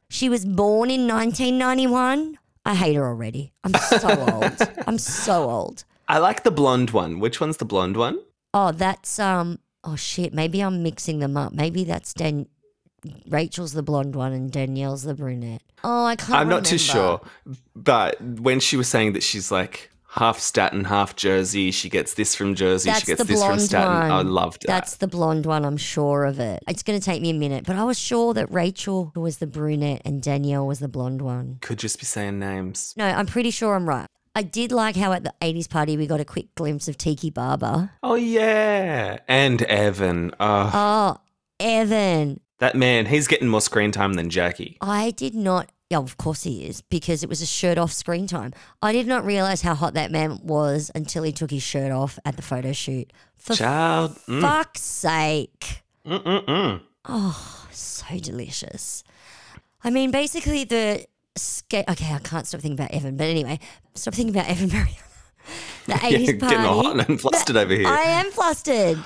[0.09, 2.39] she was born in 1991.
[2.65, 3.53] I hate her already.
[3.65, 4.69] I'm so old.
[4.87, 5.85] I'm so old.
[6.09, 7.21] I like the blonde one.
[7.21, 8.19] Which one's the blonde one?
[8.53, 9.59] Oh, that's um.
[9.85, 10.35] Oh shit.
[10.35, 11.53] Maybe I'm mixing them up.
[11.53, 12.47] Maybe that's Dan.
[13.29, 15.63] Rachel's the blonde one and Danielle's the brunette.
[15.83, 16.39] Oh, I can't.
[16.39, 17.21] I'm not too sure.
[17.75, 22.35] But when she was saying that she's like half Staten, half Jersey, she gets this
[22.35, 23.93] from Jersey, That's she gets this from Staten.
[23.93, 24.11] one.
[24.11, 24.67] I loved that.
[24.69, 25.65] That's the blonde one.
[25.65, 26.63] I'm sure of it.
[26.69, 29.47] It's going to take me a minute, but I was sure that Rachel was the
[29.47, 31.59] brunette and Danielle was the blonde one.
[31.61, 32.93] Could just be saying names.
[32.97, 34.07] No, I'm pretty sure I'm right.
[34.35, 37.31] I did like how at the 80s party we got a quick glimpse of Tiki
[37.31, 37.91] Barber.
[38.03, 40.31] Oh yeah, and Evan.
[40.39, 41.17] Oh, Oh,
[41.59, 42.41] Evan.
[42.59, 44.77] that man, he's getting more screen time than Jackie.
[44.81, 45.71] I did not.
[45.91, 48.53] Yeah, of course he is, because it was a shirt off screen time.
[48.81, 52.17] I did not realize how hot that man was until he took his shirt off
[52.25, 53.13] at the photo shoot.
[53.37, 54.17] For Child.
[54.29, 55.83] Mm, fuck's sake.
[56.07, 56.81] mm, mm, mm.
[57.07, 59.03] Oh, so delicious.
[59.83, 61.87] I mean, basically the skate.
[61.89, 63.59] Okay, I can't stop thinking about Evan, but anyway,
[63.95, 64.95] stop thinking about Evan Mariana.
[65.87, 66.55] The Yeah, eighties party.
[66.55, 67.87] getting all hot and flustered over here.
[67.89, 68.99] I am flustered,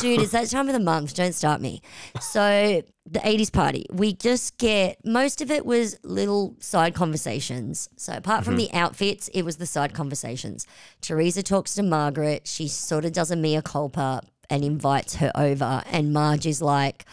[0.00, 0.20] dude.
[0.20, 1.14] It's that time of the month.
[1.14, 1.80] Don't start me.
[2.20, 7.88] So the eighties party, we just get most of it was little side conversations.
[7.96, 8.72] So apart from Mm-hmm.
[8.72, 10.66] the outfits, it was the side conversations.
[11.00, 12.46] Teresa talks to Margaret.
[12.46, 17.04] She sort of does a mea culpa and invites her over, and Marge is like.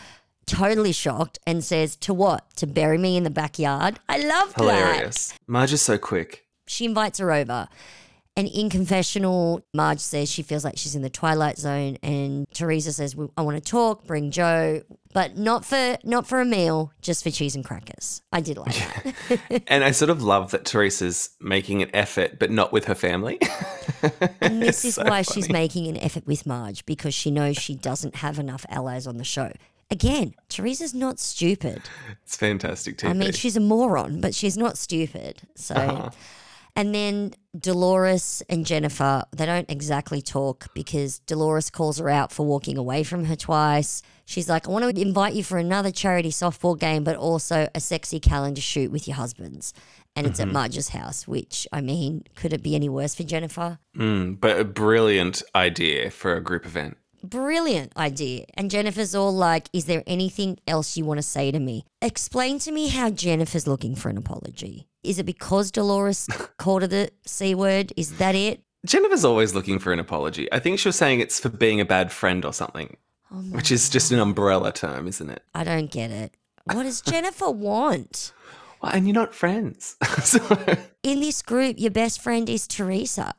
[0.46, 2.56] Totally shocked and says, To what?
[2.56, 4.00] To bury me in the backyard?
[4.08, 5.34] I love that Hilarious.
[5.46, 6.46] Marge is so quick.
[6.68, 7.68] she invites her over.
[8.38, 12.94] And in confessional, Marge says she feels like she's in the twilight zone, and Teresa
[12.94, 14.06] says, "I want to talk.
[14.06, 18.42] Bring Joe, but not for not for a meal, just for cheese and crackers." I
[18.42, 19.64] did like that.
[19.68, 23.40] and I sort of love that Teresa's making an effort, but not with her family.
[24.42, 27.74] And this is so why she's making an effort with Marge because she knows she
[27.74, 29.52] doesn't have enough allies on the show.
[29.90, 31.82] Again, Teresa's not stupid.
[32.24, 33.10] it's fantastic TV.
[33.10, 35.42] I mean, she's a moron, but she's not stupid.
[35.56, 36.10] So, Uh-huh.
[36.78, 42.46] And then Dolores and Jennifer, they don't exactly talk because Dolores calls her out for
[42.46, 44.04] walking away from her twice.
[44.26, 47.80] She's like, I want to invite you for another charity softball game, but also a
[47.80, 49.74] sexy calendar shoot with your husbands.
[50.16, 53.80] And it's at Marge's house, which, I mean, could it be any worse for Jennifer?
[53.98, 56.98] Mm, but a brilliant idea for a group event.
[57.24, 58.46] Brilliant idea.
[58.54, 61.86] And Jennifer's all like, Is there anything else you want to say to me?
[62.04, 64.87] Explain to me how Jennifer's looking for an apology.
[65.04, 67.94] Is it because Dolores called her the C word?
[67.98, 68.62] Is that it?
[68.86, 70.52] Jennifer's always looking for an apology.
[70.52, 72.96] I think she was saying it's for being a bad friend or something,
[73.32, 75.44] Oh which is just an umbrella term, isn't it?
[75.54, 76.36] I don't get it.
[76.74, 78.34] What does Jennifer want?
[78.82, 79.96] Well, and you're not friends.
[80.24, 80.40] so,
[81.02, 83.34] In this group, your best friend is Teresa.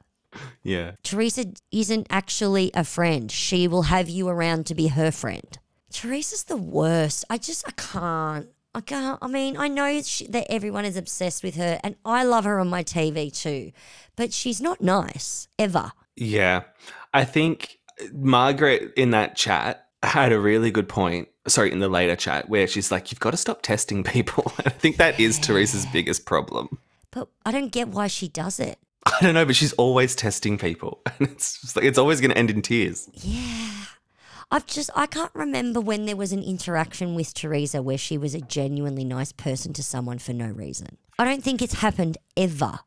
[0.62, 0.92] yeah.
[1.02, 3.30] Teresa isn't actually a friend.
[3.30, 5.58] She will have you around to be her friend.
[5.92, 7.24] Teresa's the worst.
[7.30, 8.48] I just, I can't.
[8.78, 9.18] I can't.
[9.20, 12.60] I mean, I know she, that everyone is obsessed with her, and I love her
[12.60, 13.72] on my TV too,
[14.14, 15.90] but she's not nice ever.
[16.14, 16.62] Yeah.
[17.12, 21.26] I think uh, Margaret in that chat had a really good point.
[21.48, 24.52] Sorry, in the later chat, where she's like, You've got to stop testing people.
[24.64, 26.78] I think that is Teresa's biggest problem.
[27.10, 28.78] But I don't get why she does it.
[29.06, 31.00] I don't know, but she's always testing people.
[31.18, 33.10] And it's just like, it's always going to end in tears.
[33.12, 33.77] Yeah.
[34.50, 38.34] I've just, I can't remember when there was an interaction with Teresa where she was
[38.34, 40.96] a genuinely nice person to someone for no reason.
[41.18, 42.78] I don't think it's happened ever,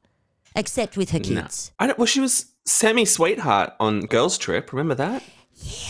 [0.56, 1.42] except with her No.
[1.44, 1.72] kids.
[1.78, 4.72] I don't, well, she was semi sweetheart on Girls Trip.
[4.74, 5.24] Remember that?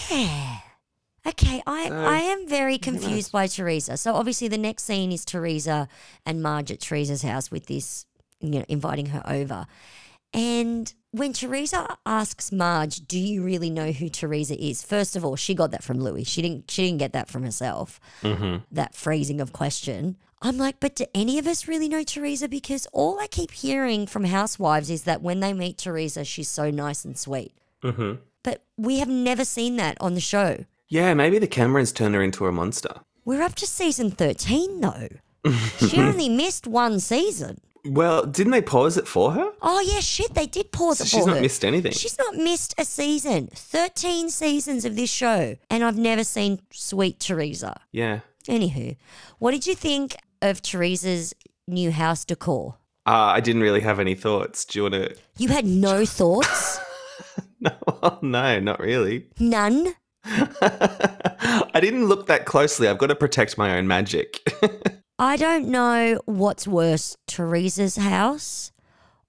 [0.10, 0.58] Yeah.
[1.26, 3.96] Okay, I, So, I am very confused by Teresa.
[3.96, 5.88] So obviously the next scene is Teresa
[6.26, 8.06] and Marge at Teresa's house with this,
[8.40, 9.68] you know, inviting her over.
[10.34, 15.36] And when Teresa asks Marge, "Do you really know who Teresa is?" First of all,
[15.36, 16.28] she got that from Luis.
[16.28, 16.70] She didn't.
[16.72, 18.00] She didn't get that from herself.
[18.72, 20.18] That phrasing of question.
[20.44, 22.48] I'm like, but do any of us really know Teresa?
[22.48, 26.72] Because all I keep hearing from housewives is that when they meet Teresa, she's so
[26.72, 27.54] nice and sweet.
[27.84, 28.14] Mm-hmm.
[28.42, 30.66] But we have never seen that on the show.
[30.88, 33.02] Yeah, maybe the Camerons turned her into a monster.
[33.24, 35.10] We're up to season 13, though.
[35.78, 37.60] she only missed one season.
[37.86, 39.52] Well, didn't they pause it for her?
[39.62, 41.08] Oh, yeah, shit, they did pause it.
[41.08, 41.42] So it she's not her.
[41.42, 41.92] missed anything.
[41.94, 43.50] She's not missed a season.
[43.54, 45.56] 13 seasons of this show.
[45.70, 47.80] And I've never seen Sweet Teresa.
[47.92, 48.20] Yeah.
[48.48, 48.98] Anywho,
[49.40, 51.34] what did you think of Teresa's
[51.68, 52.76] new house decor?
[53.08, 54.64] Uh, I didn't really have any thoughts.
[54.66, 55.16] Do you want to?
[55.38, 56.80] You had no thoughts?
[57.60, 57.72] No,
[58.22, 59.28] no, not really.
[59.40, 59.96] None?
[60.26, 62.88] I didn't look that closely.
[62.88, 64.40] I've got to protect my own magic.
[65.22, 68.72] I don't know what's worse, Teresa's house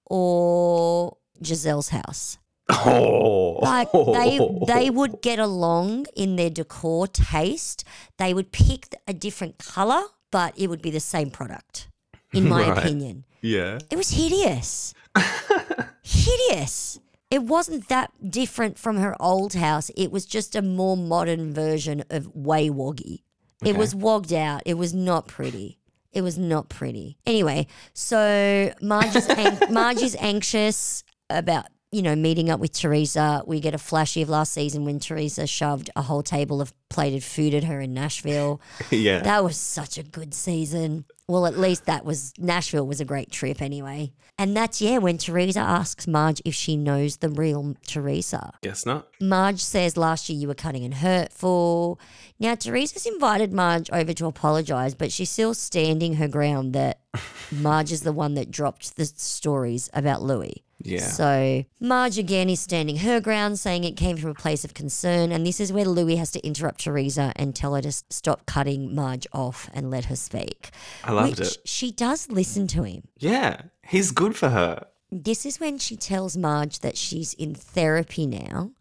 [0.05, 2.39] or Gizelle's house.
[2.69, 7.83] oh, Like they they would get along in their decor taste.
[8.17, 10.01] They would pick a different color,
[10.31, 11.89] but it would be the same product.
[12.33, 12.77] In my Right.
[12.79, 13.77] opinion, yeah.
[13.91, 14.95] it was hideous.
[16.01, 16.99] hideous.
[17.29, 19.91] It wasn't that different from her old house.
[19.95, 23.21] It was just a more modern version of way woggy.
[23.63, 24.63] It was wogged out.
[24.65, 25.77] It was not pretty.
[26.13, 27.17] It was not pretty.
[27.25, 33.43] Anyway, so Margie's, an- Marge is anxious about, you know, meeting up with Teresa.
[33.45, 37.23] We get a flashy of last season when Teresa shoved a whole table of plated
[37.23, 38.61] food at her in Nashville.
[38.91, 39.19] yeah.
[39.19, 41.05] That was such a good season.
[41.27, 44.11] Well, at least that was Nashville was a great trip anyway.
[44.37, 48.53] And that's yeah, when Teresa asks Marge if she knows the real Teresa.
[48.61, 49.07] Guess not.
[49.21, 51.99] Marge says last year you were cutting and hurtful.
[52.39, 56.99] Now Teresa's invited Marge over to apologize, but she's still standing her ground that
[57.51, 60.55] Marge is the one that dropped the stories about Luis.
[60.83, 61.07] Yeah.
[61.07, 65.31] So Marge again is standing her ground, saying it came from a place of concern,
[65.31, 68.93] and this is where Luis has to interrupt Teresa and tell her to stop cutting
[68.93, 70.71] Marge off and let her speak.
[71.03, 71.57] I loved which it.
[71.65, 73.03] She does listen to him.
[73.17, 73.61] Yeah.
[73.85, 74.87] He's good for her.
[75.11, 78.71] This is when she tells Marge that she's in therapy now,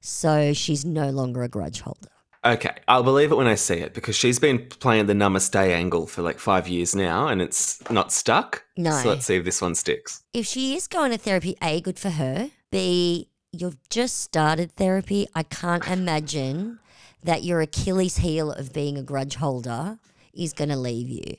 [0.00, 2.08] so she's no longer a grudge holder.
[2.44, 6.08] Okay, I'll believe it when I see it because she's been playing the namaste angle
[6.08, 8.64] for like five years now and it's not stuck.
[8.76, 8.90] No.
[8.90, 10.22] So let's see if this one sticks.
[10.34, 12.50] If she is going to therapy, A, good for her.
[12.72, 15.28] B, you've just started therapy.
[15.36, 16.80] I can't imagine
[17.22, 19.98] that your Achilles heel of being a grudge holder
[20.32, 21.36] is going to leave you.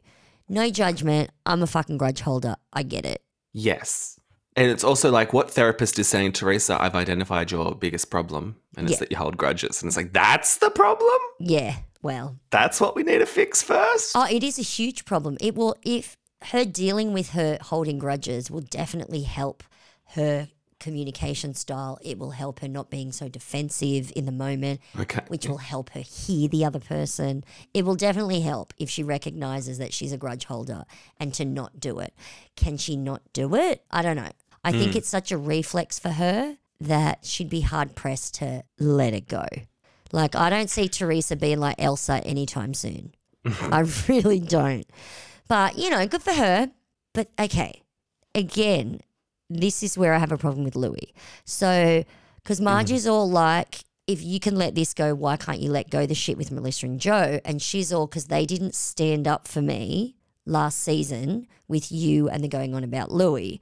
[0.48, 1.32] No judgment.
[1.46, 2.56] I'm a fucking grudge holder.
[2.72, 3.22] I get it.
[3.52, 4.20] Yes.
[4.56, 8.86] And it's also like what therapist is saying, Teresa, I've identified your biggest problem and
[8.88, 9.00] it's Yeah.
[9.00, 9.82] that you hold grudges.
[9.82, 11.18] And it's like, that's the problem?
[11.40, 14.12] Yeah, well, That's what we need to fix first?
[14.16, 15.38] Oh, it is a huge problem.
[15.42, 16.18] It will, if
[16.52, 19.64] her dealing with her holding grudges will definitely help
[20.16, 20.50] her
[20.80, 21.98] communication style.
[22.02, 25.22] It will help her not being so defensive in the moment, Okay.
[25.30, 27.46] which will help her hear the other person.
[27.74, 30.84] It will definitely help if she recognizes that she's a grudge holder
[31.18, 32.14] and to not do it.
[32.58, 33.86] Can she not do it?
[33.92, 34.32] I don't know.
[34.64, 34.96] I think mm.
[34.96, 39.46] it's such a reflex for her that she'd be hard pressed to let it go.
[40.12, 43.14] Like, I don't see Teresa being like Elsa anytime soon.
[43.46, 44.86] I really don't.
[45.48, 46.72] But, you know, good for her.
[47.14, 47.82] But okay,
[48.34, 49.02] again,
[49.50, 51.12] this is where I have a problem with Luis.
[51.46, 52.04] So,
[52.38, 52.66] because mm-hmm.
[52.66, 56.16] Margie's all like, if you can let this go, why can't you let go the
[56.16, 57.40] shit with Melissa and Joe?
[57.46, 62.44] And she's all because they didn't stand up for me last season with you and
[62.44, 63.60] the going on about Luis.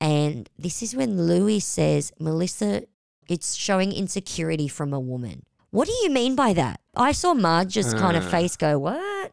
[0.00, 2.84] And this is when Luis says, Melissa,
[3.28, 5.42] it's showing insecurity from a woman.
[5.70, 6.80] What do you mean by that?
[6.96, 8.30] I saw Marge just kind of uh.
[8.30, 9.32] face go, What?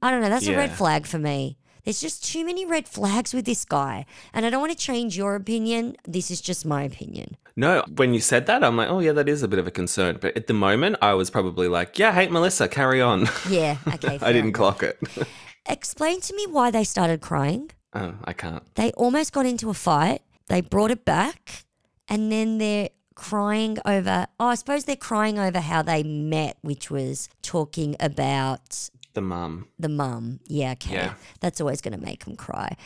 [0.00, 0.28] I don't know.
[0.28, 1.58] That's a red flag for me.
[1.84, 4.04] There's just too many red flags with this guy.
[4.32, 5.96] And I don't want to change your opinion.
[6.04, 7.36] This is just my opinion.
[7.56, 9.70] No, when you said that, I'm like, oh yeah, that is a bit of a
[9.70, 10.18] concern.
[10.20, 13.26] But at the moment, I was probably like, yeah, hate Melissa, carry on.
[13.48, 14.18] Yeah, okay.
[14.22, 14.54] I didn't enough.
[14.54, 15.00] clock it.
[15.66, 17.70] Explain to me why they started crying.
[17.94, 18.62] Oh, I can't.
[18.74, 20.22] They almost got into a fight.
[20.48, 21.64] They brought it back.
[22.08, 26.90] And then they're crying over, oh, I suppose they're crying over how they met, which
[26.90, 29.68] was talking about The mum.
[29.78, 30.40] the mum.
[30.46, 30.94] Yeah, okay.
[30.94, 31.14] Yeah.
[31.40, 32.76] That's always going to make them cry.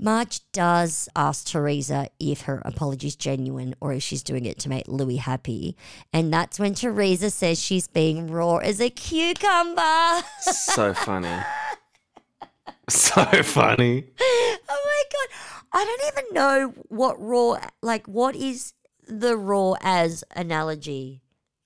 [0.00, 4.86] Marge does ask Teresa if her apology's genuine or if she's doing it to make
[4.86, 5.76] Luis happy.
[6.12, 10.22] And that's when Teresa says she's being raw as a cucumber.
[10.42, 11.36] So funny.
[12.92, 14.04] so funny.
[14.20, 15.28] oh my God.
[15.72, 18.72] I don't even know what raw, like, what is
[19.06, 21.22] the raw as analogy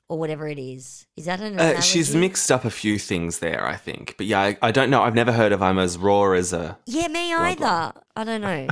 [0.09, 1.07] or whatever it is?
[1.17, 1.79] Is that an analogy?
[1.79, 4.15] Uh, she's mixed up a few things there, I think.
[4.17, 5.03] But yeah, I, I don't know.
[5.03, 6.79] I've never heard of I'm as raw as a.
[6.87, 7.93] Yeah, me either.
[8.17, 8.67] I don't know.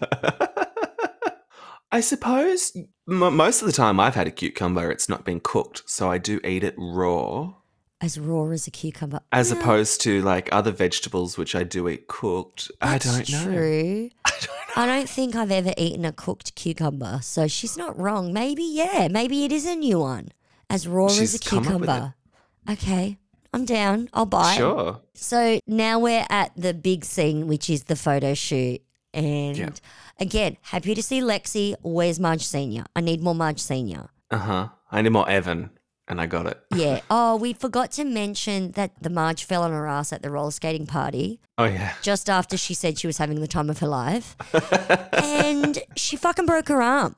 [1.92, 2.72] I suppose
[3.08, 6.18] m- most of the time I've had a cucumber, it's not been cooked, so I
[6.18, 7.54] do eat it raw,
[8.00, 9.20] As raw as a cucumber.
[9.32, 12.70] as opposed to like other vegetables which I do eat cooked.
[12.80, 13.42] I don't know.
[13.44, 14.10] True.
[14.76, 18.34] I don't think I've ever eaten a cooked cucumber, so she's not wrong.
[18.34, 20.28] Maybe, yeah, maybe it is a new one.
[20.68, 22.14] As raw as She's a up with cucumber.
[22.68, 23.16] Okay,
[23.54, 24.10] I'm down.
[24.12, 24.52] I'll buy.
[24.52, 24.56] it.
[24.58, 25.00] Sure.
[25.14, 28.82] So now we're at the big scene, which is the photo shoot.
[29.14, 29.70] And Yeah.
[30.20, 31.74] again, happy to see Lexi.
[31.82, 32.84] Where's Marge Senior?
[32.94, 34.10] I need more Marge Senior.
[34.30, 34.68] Uh huh.
[34.92, 35.70] I need more Evan,
[36.08, 36.60] and I got it.
[36.76, 37.00] Yeah.
[37.10, 40.50] oh, we forgot to mention that the Marge fell on her ass at the roller
[40.50, 41.40] skating party.
[41.56, 41.94] Oh yeah.
[42.02, 44.36] just after she said she was having the time of her life.
[45.12, 47.16] and she fucking broke her arm.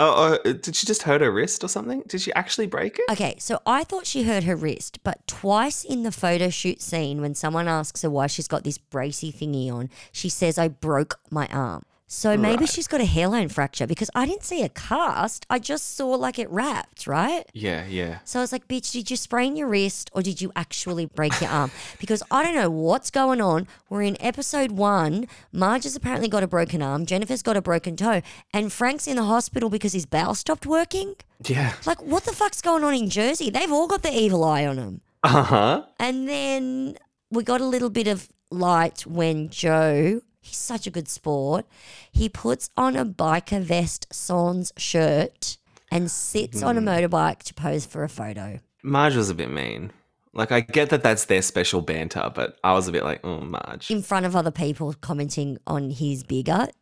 [0.00, 2.04] Oh, oh, did she just hurt her wrist or something?
[2.06, 3.10] Did she actually break it?
[3.10, 7.20] Okay, so I thought she hurt her wrist, but twice in the photo shoot scene,
[7.20, 11.18] when someone asks her why she's got this bracy thingy on, she says, I broke
[11.30, 11.82] my arm.
[12.10, 12.68] So maybe Right.
[12.70, 15.44] she's got a hairline fracture because I didn't see a cast.
[15.50, 17.44] I just saw like it wrapped, right?
[17.52, 18.20] Yeah, yeah.
[18.24, 21.38] So I was like, bitch, did you sprain your wrist or did you actually break
[21.40, 21.70] your arm?
[22.00, 23.68] Because I don't know what's going on.
[23.90, 25.26] We're in episode one.
[25.52, 27.04] Marge has apparently got a broken arm.
[27.04, 28.22] Jennifer's got a broken toe.
[28.54, 31.14] And Frank's in the hospital because his bowel stopped working.
[31.44, 31.74] Yeah.
[31.84, 33.50] Like, what the fuck's going on in Jersey?
[33.50, 35.00] They've all got the evil eye on them.
[35.22, 35.82] Uh huh.
[36.00, 36.96] And then
[37.30, 41.66] we got a little bit of light when Joe, he's such a good sport,
[42.10, 45.58] he puts on a biker vest sans shirt
[45.90, 46.88] and sits on a hmm.
[46.88, 48.60] motorbike to pose for a photo.
[48.82, 49.92] Marge was a bit mean.
[50.34, 53.40] Like, I get that that's their special banter, but I was a bit like, oh,
[53.40, 53.90] Marge.
[53.90, 56.74] in front of other people commenting on his beer gut.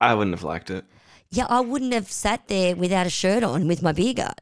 [0.00, 0.84] I wouldn't have liked it.
[1.30, 4.40] Yeah, I wouldn't have sat there without a shirt on with my beer gut.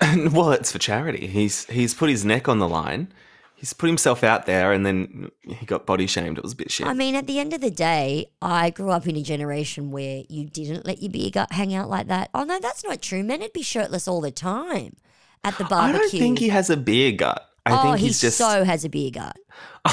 [0.32, 1.26] well, it's for charity.
[1.26, 3.12] He's he's put his neck on the line.
[3.60, 6.38] He's put himself out there, and then he got body shamed.
[6.38, 6.86] It was a bit shit.
[6.86, 10.22] I mean, at the end of the day, I grew up in a generation where
[10.30, 12.30] you didn't let your beer gut hang out like that.
[12.32, 13.22] Oh no, that's not true.
[13.22, 14.96] Men would be shirtless all the time
[15.44, 15.98] at the barbecue.
[15.98, 17.46] I don't think he has a beer gut.
[17.66, 18.38] I oh, think he he's just.
[18.38, 19.36] so has a beer gut.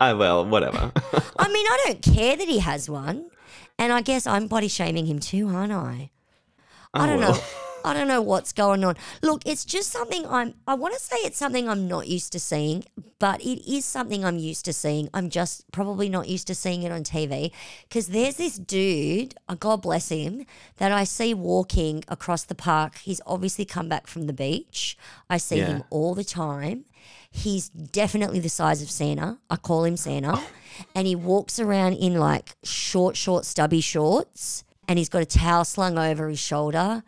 [0.00, 0.92] I, well, whatever.
[1.36, 3.28] I mean, I don't care that he has one,
[3.76, 6.10] and I guess I'm body shaming him too, aren't I?
[6.94, 7.32] I Oh, don't well.
[7.32, 7.40] know.
[7.88, 8.96] I don't know what's going on.
[9.22, 10.54] Look, it's just something I'm.
[10.66, 12.84] I want to say it's something I'm not used to seeing,
[13.18, 15.08] but it is something I'm used to seeing.
[15.14, 17.50] I'm just probably not used to seeing it on TV
[17.88, 20.44] because there's this dude, uh, God bless him,
[20.76, 22.98] that I see walking across the park.
[22.98, 24.96] He's obviously come back from the beach.
[25.30, 25.66] I see Yeah.
[25.68, 26.84] him all the time.
[27.30, 29.38] He's definitely the size of Santa.
[29.50, 30.42] I call him Santa.
[30.94, 34.64] And he walks around in like short, short, stubby shorts.
[34.86, 37.02] And he's got a towel slung over his shoulder.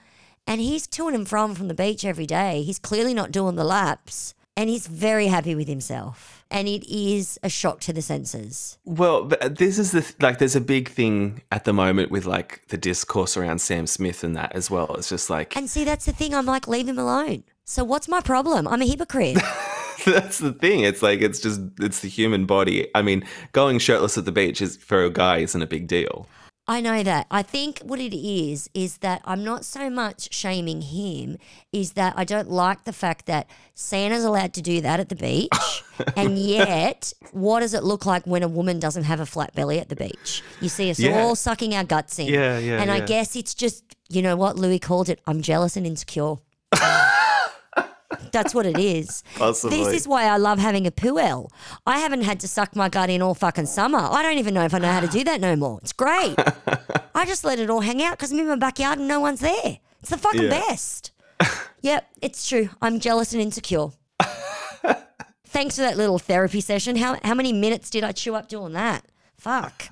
[0.51, 2.62] And he's to and from from the beach every day.
[2.62, 4.34] He's clearly not doing the laps.
[4.57, 6.44] And he's very happy with himself.
[6.51, 8.76] And it is a shock to the senses.
[8.84, 10.38] Well, this is the th- like.
[10.38, 14.34] There's a big thing at the moment with like the discourse around Sam Smith and
[14.34, 14.96] that as well.
[14.96, 16.34] It's just like And see, that's the thing.
[16.34, 17.44] I'm like, leave him alone.
[17.64, 18.66] So what's my problem?
[18.66, 19.38] I'm a hypocrite.
[20.05, 20.80] that's the thing.
[20.80, 22.88] It's like it's just it's the human body.
[22.92, 23.22] I mean,
[23.53, 26.26] going shirtless at the beach is for a guy isn't a big deal.
[26.70, 27.26] I know that.
[27.32, 31.36] I think what it is is that I'm not so much shaming him,
[31.72, 35.16] is that I don't like the fact that Santa's allowed to do that at the
[35.16, 35.50] beach.
[36.16, 39.80] and yet, what does it look like when a woman doesn't have a flat belly
[39.80, 40.44] at the beach?
[40.60, 41.20] You see us Yeah.
[41.20, 42.28] all sucking our guts in.
[42.28, 45.20] Yeah, yeah, And I guess it's just, you know what Luis called it?
[45.26, 46.36] I'm jealous and insecure.
[48.32, 49.22] That's what it is.
[49.36, 49.78] Possibly.
[49.78, 51.50] This is why I love having a puel.
[51.86, 53.98] I haven't had to suck my gut in all fucking summer.
[53.98, 55.78] I don't even know if I know how to do that no more.
[55.82, 56.34] It's great.
[57.14, 59.40] I just let it all hang out because I'm in my backyard and no one's
[59.40, 59.78] there.
[60.00, 60.48] It's the fucking Yeah.
[60.50, 61.12] best.
[61.82, 62.68] yep, it's true.
[62.80, 63.88] I'm jealous and insecure.
[65.46, 66.94] Thanks for that little therapy session.
[66.96, 69.04] How how many minutes did I chew up doing that?
[69.36, 69.88] Fuck.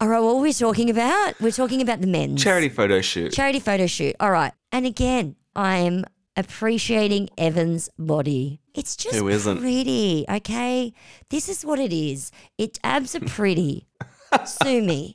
[0.00, 1.40] All right, what were we talking about?
[1.40, 3.32] We're talking about the men's Charity photo shoot.
[3.32, 4.16] charity photo shoot.
[4.18, 4.52] All right.
[4.72, 6.04] And again, I'm
[6.36, 8.60] appreciating Evan's body.
[8.74, 9.58] It's just Who isn't?
[9.60, 10.92] pretty, okay?
[11.30, 12.30] This is what it is.
[12.58, 13.86] Its abs are pretty.
[14.44, 15.14] Sue me.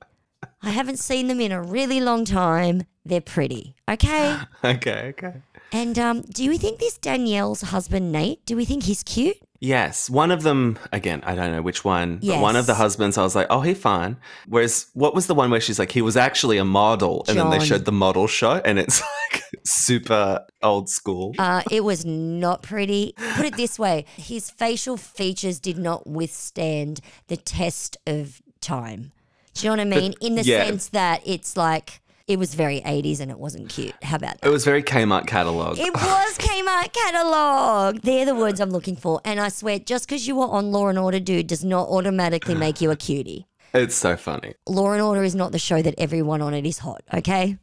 [0.61, 2.83] I haven't seen them in a really long time.
[3.05, 4.37] They're pretty, okay?
[4.63, 5.33] okay, okay.
[5.71, 9.37] And um, do you think this Danielle's husband, Nate, do we think he's cute?
[9.59, 11.23] Yes, one of them again.
[11.25, 13.73] I don't know which one, but one of the husbands, I was like, "Oh, he
[13.73, 17.37] fine." Whereas, what was the one where she's like, "He was actually a model," and
[17.37, 19.01] then they showed the model shot, and it's
[19.33, 21.33] like super old school.
[21.39, 23.13] Uh, it was not pretty.
[23.35, 29.11] Put it this way his facial features did not withstand the test of time.
[29.53, 30.13] Do you know what I mean?
[30.21, 30.65] In the yeah.
[30.65, 33.95] sense that it's like, it was very 80s and it wasn't cute.
[34.03, 34.47] How about that?
[34.47, 35.77] it was very Kmart catalog.
[35.79, 38.01] It was Kmart catalog.
[38.01, 39.21] They're the words I'm looking for.
[39.23, 42.55] And I swear, just because you were on Law and Order, dude, does not automatically
[42.55, 43.47] make you a cutie.
[43.73, 44.53] It's so funny.
[44.67, 47.57] Law and Order is not the show that everyone on it is hot, okay?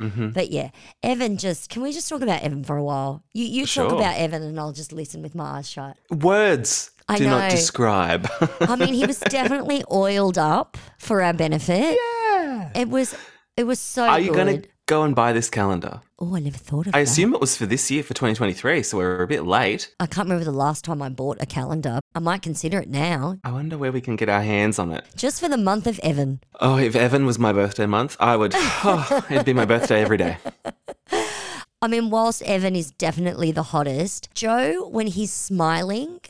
[0.00, 0.28] Mm-hmm.
[0.30, 0.70] But yeah,
[1.02, 3.24] Evan just, can we just talk about Evan for a while?
[3.34, 3.94] You, you talk Sure.
[3.94, 5.96] about Evan and I'll just listen with my eyes shut.
[6.10, 7.30] Words I do know.
[7.38, 8.28] not describe.
[8.60, 11.98] I mean, he was definitely oiled up for our benefit.
[12.00, 12.70] Yeah.
[12.76, 13.16] It was,
[13.58, 16.00] it was so Are you going to go and buy this calendar?
[16.20, 16.96] Oh, I never thought of it.
[16.96, 17.10] I that.
[17.10, 19.92] assume it was for this year, for 2023, so we're a bit late.
[19.98, 21.98] I can't remember the last time I bought a calendar.
[22.14, 25.04] I might consider it now, I wonder where we can get our hands on it.
[25.16, 26.40] just for the month of Evan.
[26.60, 28.54] Oh, if Evan was my birthday month, I would.
[28.84, 30.36] Oh, it'd be my birthday every day.
[31.82, 36.20] I mean, whilst Evan is definitely the hottest, Joe, when he's smiling,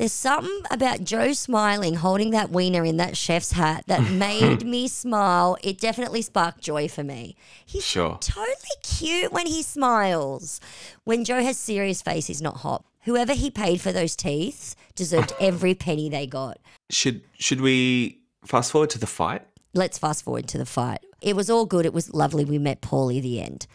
[0.00, 4.88] there's something about Joe smiling, holding that wiener in that chef's hat that made me
[4.88, 5.58] smile.
[5.62, 7.36] It definitely sparked joy for me.
[7.66, 8.16] He's Sure.
[8.18, 10.58] totally cute when he smiles.
[11.04, 12.82] When Joe has serious face, he's not hot.
[13.04, 16.58] Whoever he paid for those teeth deserved every penny they got.
[16.88, 19.42] Should should we fast forward to the fight?
[19.74, 20.98] let's fast forward to the fight.
[21.20, 21.84] It was all good.
[21.86, 22.44] It was lovely.
[22.44, 23.66] We met Paulie the end.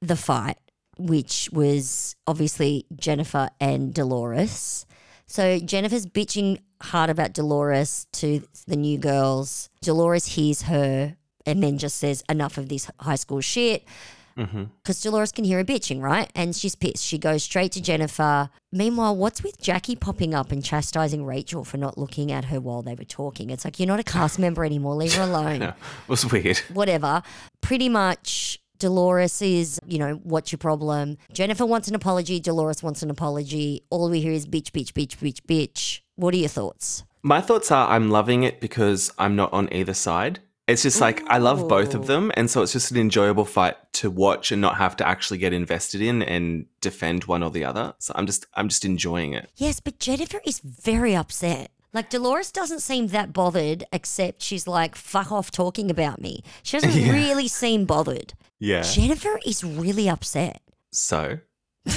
[0.00, 0.56] The fight,
[0.96, 4.86] which was obviously Jennifer and Dolores.
[5.32, 9.70] So Jennifer's bitching hard about Dolores to the new girls.
[9.80, 11.16] Dolores hears her
[11.46, 13.82] and then just says, enough of this high school shit.
[14.36, 14.64] Mm-hmm.
[14.82, 16.30] Because Dolores can hear her bitching, right?
[16.34, 17.02] And she's pissed.
[17.02, 18.50] She goes straight to Jennifer.
[18.72, 22.82] Meanwhile, what's with Jackie popping up and chastising Rachel for not looking at her while
[22.82, 23.48] they were talking?
[23.48, 24.96] It's like, you're not a cast member anymore.
[24.96, 25.60] Leave her alone.
[25.60, 25.68] No,
[26.02, 26.58] it was weird.
[26.74, 27.22] Whatever.
[27.62, 31.16] Pretty much, Dolores is, you know, what's your problem?
[31.32, 32.40] Jennifer wants an apology.
[32.40, 33.84] Dolores wants an apology.
[33.90, 36.00] All we hear is bitch, bitch, bitch, bitch, bitch.
[36.16, 37.04] What are your thoughts?
[37.22, 40.40] My thoughts are I'm loving it because I'm not on either side.
[40.66, 43.76] It's just like I love both of them, and so it's just an enjoyable fight
[43.94, 47.64] to watch and not have to actually get invested in and defend one or the
[47.64, 47.94] other.
[47.98, 49.50] So I'm just I'm just enjoying it.
[49.56, 51.71] Yes, but Jennifer is very upset.
[51.94, 56.42] Like Dolores doesn't seem that bothered, except she's like, fuck off talking about me.
[56.62, 58.32] She doesn't really seem bothered.
[58.58, 58.82] Yeah.
[58.82, 60.62] Jennifer is really upset.
[60.92, 61.38] So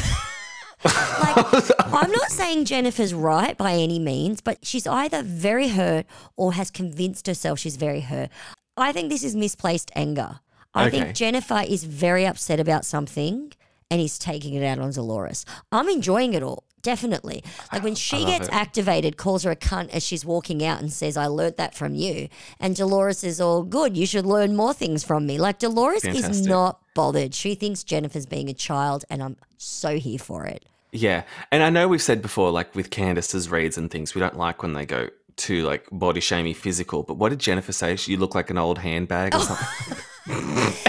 [0.83, 6.05] Like, I'm not saying Jennifer's right by any means, but she's either very hurt
[6.37, 8.29] or has convinced herself she's very hurt.
[8.77, 10.39] I think this is misplaced anger.
[10.73, 10.99] I Okay.
[11.01, 13.53] think Jennifer is very upset about something
[13.89, 15.45] and is taking it out on Dolores.
[15.71, 16.65] I'm enjoying it all.
[16.85, 17.43] Definitely.
[17.73, 18.53] Like when she gets it.
[18.53, 21.95] activated, calls her a cunt as she's walking out and says, I learnt that from
[21.95, 22.29] you.
[22.59, 23.97] And Dolores is all good.
[23.97, 25.39] You should learn more things from me.
[25.39, 27.33] Like Dolores is not bothered.
[27.33, 30.63] She thinks Jennifer's being a child, and I'm so here for it.
[30.91, 34.37] yeah, and I know we've said before, like with Candace's reads and things, we don't
[34.37, 37.03] like when they go too like body shamey physical.
[37.03, 37.97] But what did Jennifer say?
[38.05, 39.41] You look like an old handbag or oh.
[39.41, 40.03] something.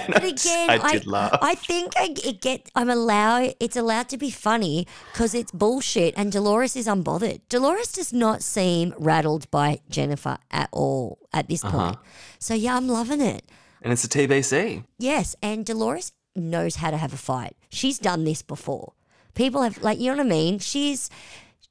[0.12, 1.38] But again, I I, did laugh.
[1.42, 6.14] I think I, it get I'm allowed it's allowed to be funny because it's bullshit
[6.16, 7.40] and Dolores is unbothered.
[7.48, 11.78] Dolores does not seem rattled by Jennifer at all at this Uh-huh.
[11.78, 11.98] point.
[12.38, 13.42] So yeah, I'm loving it.
[13.82, 14.84] and it's a TBC.
[14.98, 17.56] Yes, and Dolores knows how to have a fight.
[17.70, 18.92] She's done this before.
[19.34, 20.58] People have like you know what I mean?
[20.58, 21.10] She's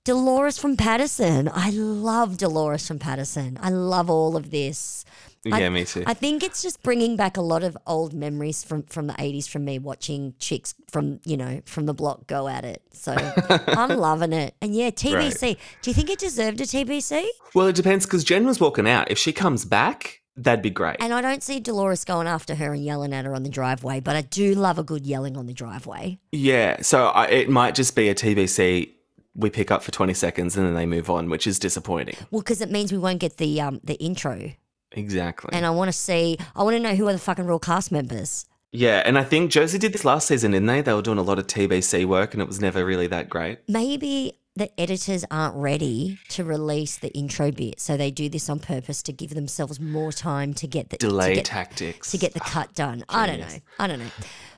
[0.03, 1.49] Dolores from Paterson.
[1.51, 3.57] I love Dolores from Paterson.
[3.61, 5.03] I love all of this.
[5.45, 6.03] Yeah, I, me too.
[6.07, 9.47] I think it's just bringing back a lot of old memories from from the 80s
[9.47, 12.81] from me watching chicks from, you know, from the block go at it.
[12.91, 13.13] So
[13.67, 14.55] I'm loving it.
[14.61, 15.57] And yeah, TBC.
[15.81, 17.25] Do you think it deserved a TBC?
[17.53, 19.11] well, it depends because Jen was walking out.
[19.11, 20.97] If she comes back, that'd be great.
[20.99, 23.99] And I don't see Dolores going after her and yelling at her on the driveway,
[23.99, 26.19] but I do love a good yelling on the driveway.
[26.31, 28.89] yeah, so I, it might just be a TBC.
[29.35, 32.15] We pick up for 20 seconds and then they move on, which is disappointing.
[32.31, 34.51] Well, because it means we won't get the um the intro.
[34.95, 35.51] Exactly.
[35.53, 37.91] And I want to see, I want to know who are the fucking real cast
[37.91, 38.45] members.
[38.71, 40.81] yeah, and I think Josie did this last season, didn't they?
[40.81, 43.59] They were doing a lot of TBC work and it was never really that great.
[43.67, 48.59] Maybe the editors aren't ready to release the intro bit, so they do this on
[48.59, 52.11] purpose to give themselves more time to get the Delay to get, tactics.
[52.11, 53.03] to get the cut done.
[53.09, 53.59] I don't know.
[53.79, 54.11] I don't know.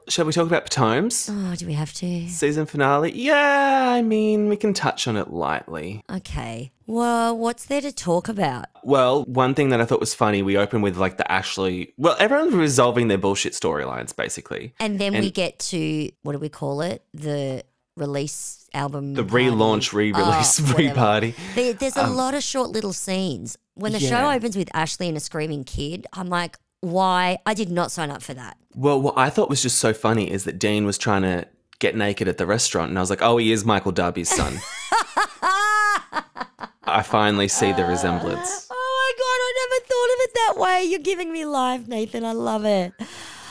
[0.07, 1.11] Shall we talk about Potomac?
[1.29, 2.29] Oh, do we have to?
[2.29, 3.11] Season finale?
[3.11, 6.01] Yeah, I mean, we can touch on it lightly.
[6.09, 6.71] Okay.
[6.85, 8.67] Well, what's there to talk about?
[8.83, 11.93] Well, one thing that I thought was funny, we open with like the Ashley.
[11.97, 14.73] Well, everyone's resolving their bullshit storylines, basically.
[14.79, 17.03] And then we get to what do we call it?
[17.13, 17.65] The
[17.97, 19.13] release album.
[19.15, 19.45] The party.
[19.47, 21.33] relaunch, re-release, Oh, re-party.
[21.55, 23.57] There, there's a um, lot of short little scenes.
[23.75, 27.39] When the show opens with Ashley and a screaming kid, I'm like, why?
[27.45, 28.57] I did not sign up for that.
[28.75, 31.47] Well, what I thought was just so funny is that Dean was trying to
[31.79, 34.57] get naked at the restaurant, and I was like, oh, he is Michael Darby's son.
[36.89, 38.65] I finally see the resemblance.
[38.79, 40.83] Oh my god, I never thought of it that way.
[40.89, 42.25] You're giving me life, Nathan.
[42.25, 42.93] I love it.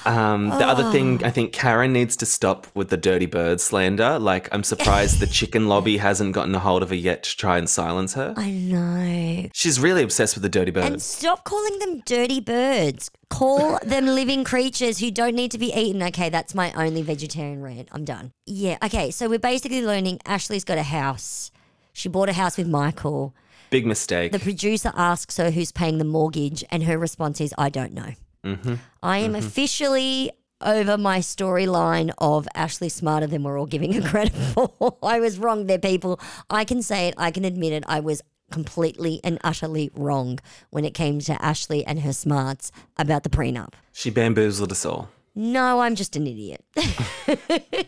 [0.07, 1.27] Um, the other thing, Ah.
[1.27, 4.19] I think Karen needs to stop with the dirty bird slander.
[4.19, 7.59] Like, I'm surprised the chicken lobby hasn't gotten a hold of her yet to try
[7.59, 8.33] and silence her.
[8.37, 9.49] I know.
[9.53, 10.87] She's really obsessed with the dirty birds.
[10.89, 13.11] And stop calling them dirty birds.
[13.31, 16.03] Call them living creatures who don't need to be eaten.
[16.03, 17.89] Okay, that's my only vegetarian rant.
[17.93, 18.33] I'm done.
[18.47, 21.51] Yeah, okay, so we're basically learning Ashley's got a house.
[21.93, 23.35] She bought a house with Michael.
[23.71, 24.31] Big mistake.
[24.31, 28.13] The producer asks her who's paying the mortgage, and her response is, I don't know.
[28.47, 28.75] Mm-hmm.
[29.03, 29.47] I am mm-hmm.
[29.47, 30.31] officially
[30.61, 34.97] over my storyline of Ashley smarter than we're all giving her credit for.
[35.03, 36.21] I was wrong there, people.
[36.49, 37.85] I can say it, I can admit it.
[37.87, 40.39] I was completely and utterly wrong
[40.71, 43.75] when it came to Ashley and her smarts about the prenup.
[43.93, 45.09] she bamboozled us all.
[45.35, 46.65] No, I'm just an idiot.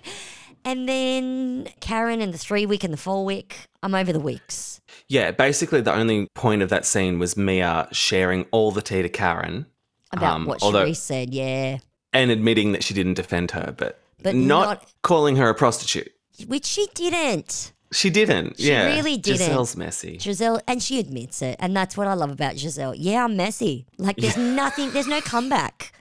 [0.64, 3.68] and then Karen and the three week and the four week.
[3.82, 4.82] I'm over the weeks.
[5.08, 9.08] Yeah, basically, the only point of that scene was Mia sharing all the tea to
[9.08, 9.66] Karen.
[10.12, 11.78] About Um, what although- Charrisse said, yeah.
[12.12, 16.10] and admitting that she didn't defend her, but, But not, not- calling her a prostitute.
[16.46, 17.72] Which she didn't.
[17.92, 18.58] She didn't.
[18.58, 19.40] She yeah, really didn't.
[19.48, 20.18] Gizelle's messy.
[20.18, 22.94] Gizelle, and she admits it, and that's what I love about Gizelle.
[22.96, 23.86] Yeah, I'm messy.
[23.96, 25.92] Like, there's nothing, there's no comeback.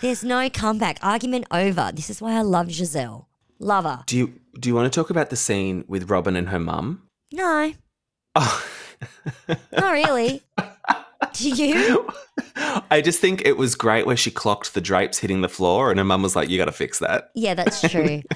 [0.00, 0.98] There's no comeback.
[1.02, 1.90] Argument over.
[1.94, 3.26] This is why I love Gizelle.
[3.58, 4.02] Love her.
[4.06, 7.02] Do you do you want to talk about the scene with Robyn and her mum?
[7.32, 7.72] No,
[8.34, 8.64] Oh,
[9.72, 10.42] not really.
[11.32, 12.08] Do you?
[12.90, 15.98] I just think it was great where she clocked the drapes hitting the floor, and
[15.98, 18.22] her mum was like, "You got to fix that." Yeah, that's true.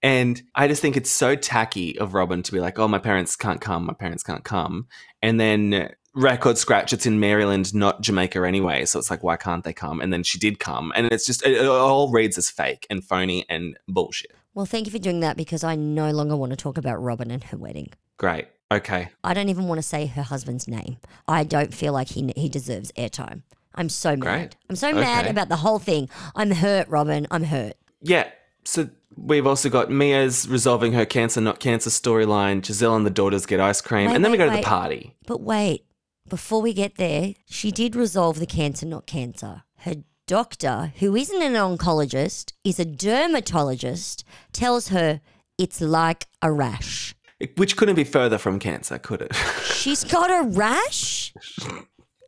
[0.00, 3.34] And I just think it's so tacky of Robyn to be like, "Oh, my parents
[3.34, 3.84] can't come.
[3.84, 4.86] My parents can't come,"
[5.22, 8.84] and then record scratch it's in Maryland, not Jamaica anyway.
[8.84, 10.00] So it's like, why can't they come?
[10.00, 13.02] And then she did come, and it's just it, it all reads as fake and
[13.02, 14.32] phony and bullshit.
[14.54, 17.30] Well, thank you for doing that because I no longer want to talk about Robyn
[17.30, 17.90] and her wedding.
[18.16, 18.46] Great.
[18.70, 19.08] Okay.
[19.24, 20.98] I don't even want to say her husband's name.
[21.26, 23.42] I don't feel like he he deserves airtime.
[23.74, 24.20] I'm so mad.
[24.20, 24.56] Great.
[24.68, 25.30] I'm so mad Okay.
[25.30, 26.08] about the whole thing.
[26.34, 27.26] I'm hurt, Robyn.
[27.30, 27.74] I'm hurt.
[28.02, 28.28] Yeah.
[28.64, 32.60] So we've also got Mia's resolving her cancer, not cancer storyline.
[32.60, 34.62] Gizelle and the daughters get ice cream, Wait, and then we wait, go to the
[34.62, 35.14] party.
[35.26, 35.84] But wait,
[36.28, 39.62] before we get there, she did resolve the cancer, not cancer.
[39.78, 39.96] Her
[40.26, 45.20] doctor, who isn't an oncologist, is a dermatologist, tells her
[45.56, 47.14] it's like a rash.
[47.56, 49.34] Which couldn't be further from cancer, could it?
[49.64, 51.32] She's got a rash?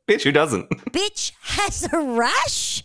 [0.08, 0.68] Bitch, who doesn't?
[0.92, 2.84] Bitch has a rash?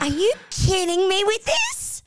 [0.00, 2.02] Are you kidding me with this?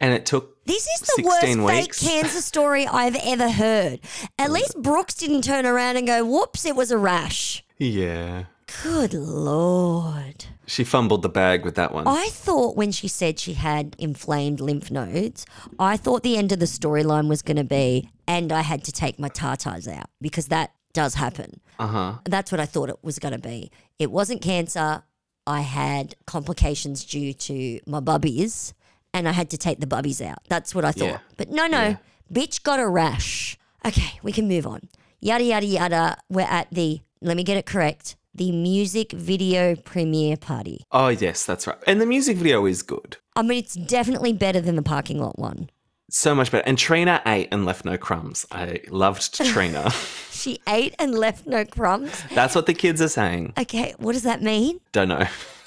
[0.00, 4.00] And it took This is the worst 16 fake cancer story I've ever heard.
[4.38, 7.64] At least Brooks didn't turn around and go, whoops, it was a rash.
[7.78, 8.44] Yeah.
[8.82, 10.46] Good Lord.
[10.68, 12.06] She fumbled the bag with that one.
[12.06, 15.46] I thought when she said she had inflamed lymph nodes,
[15.78, 18.92] I thought the end of the storyline was going to be, and I had to
[18.92, 21.60] take my tartars out because that does happen.
[21.78, 22.12] Uh huh.
[22.24, 23.70] That's what I thought it was going to be.
[23.98, 25.02] It wasn't cancer.
[25.46, 28.74] I had complications due to my bubbies,
[29.14, 30.38] and I had to take the bubbies out.
[30.50, 31.06] That's what I thought.
[31.08, 31.18] Yeah.
[31.38, 31.96] But no, no, Yeah.
[32.30, 33.56] bitch got a rash.
[33.86, 34.80] Okay, we can move on.
[35.20, 36.16] Yada, yada, yada.
[36.28, 40.82] We're at the, let me get it correct, the music video premiere party.
[40.90, 41.76] Oh, yes, that's right.
[41.86, 43.16] And the music video is good.
[43.36, 45.68] I mean, it's definitely better than the parking lot one.
[46.10, 46.66] So much better.
[46.66, 48.46] And Trina ate and left no crumbs.
[48.50, 49.90] I loved Trina.
[50.38, 52.12] She ate and left no crumbs.
[52.32, 53.54] That's what the kids are saying.
[53.58, 54.78] Okay, what does that mean?
[54.92, 55.26] Don't know.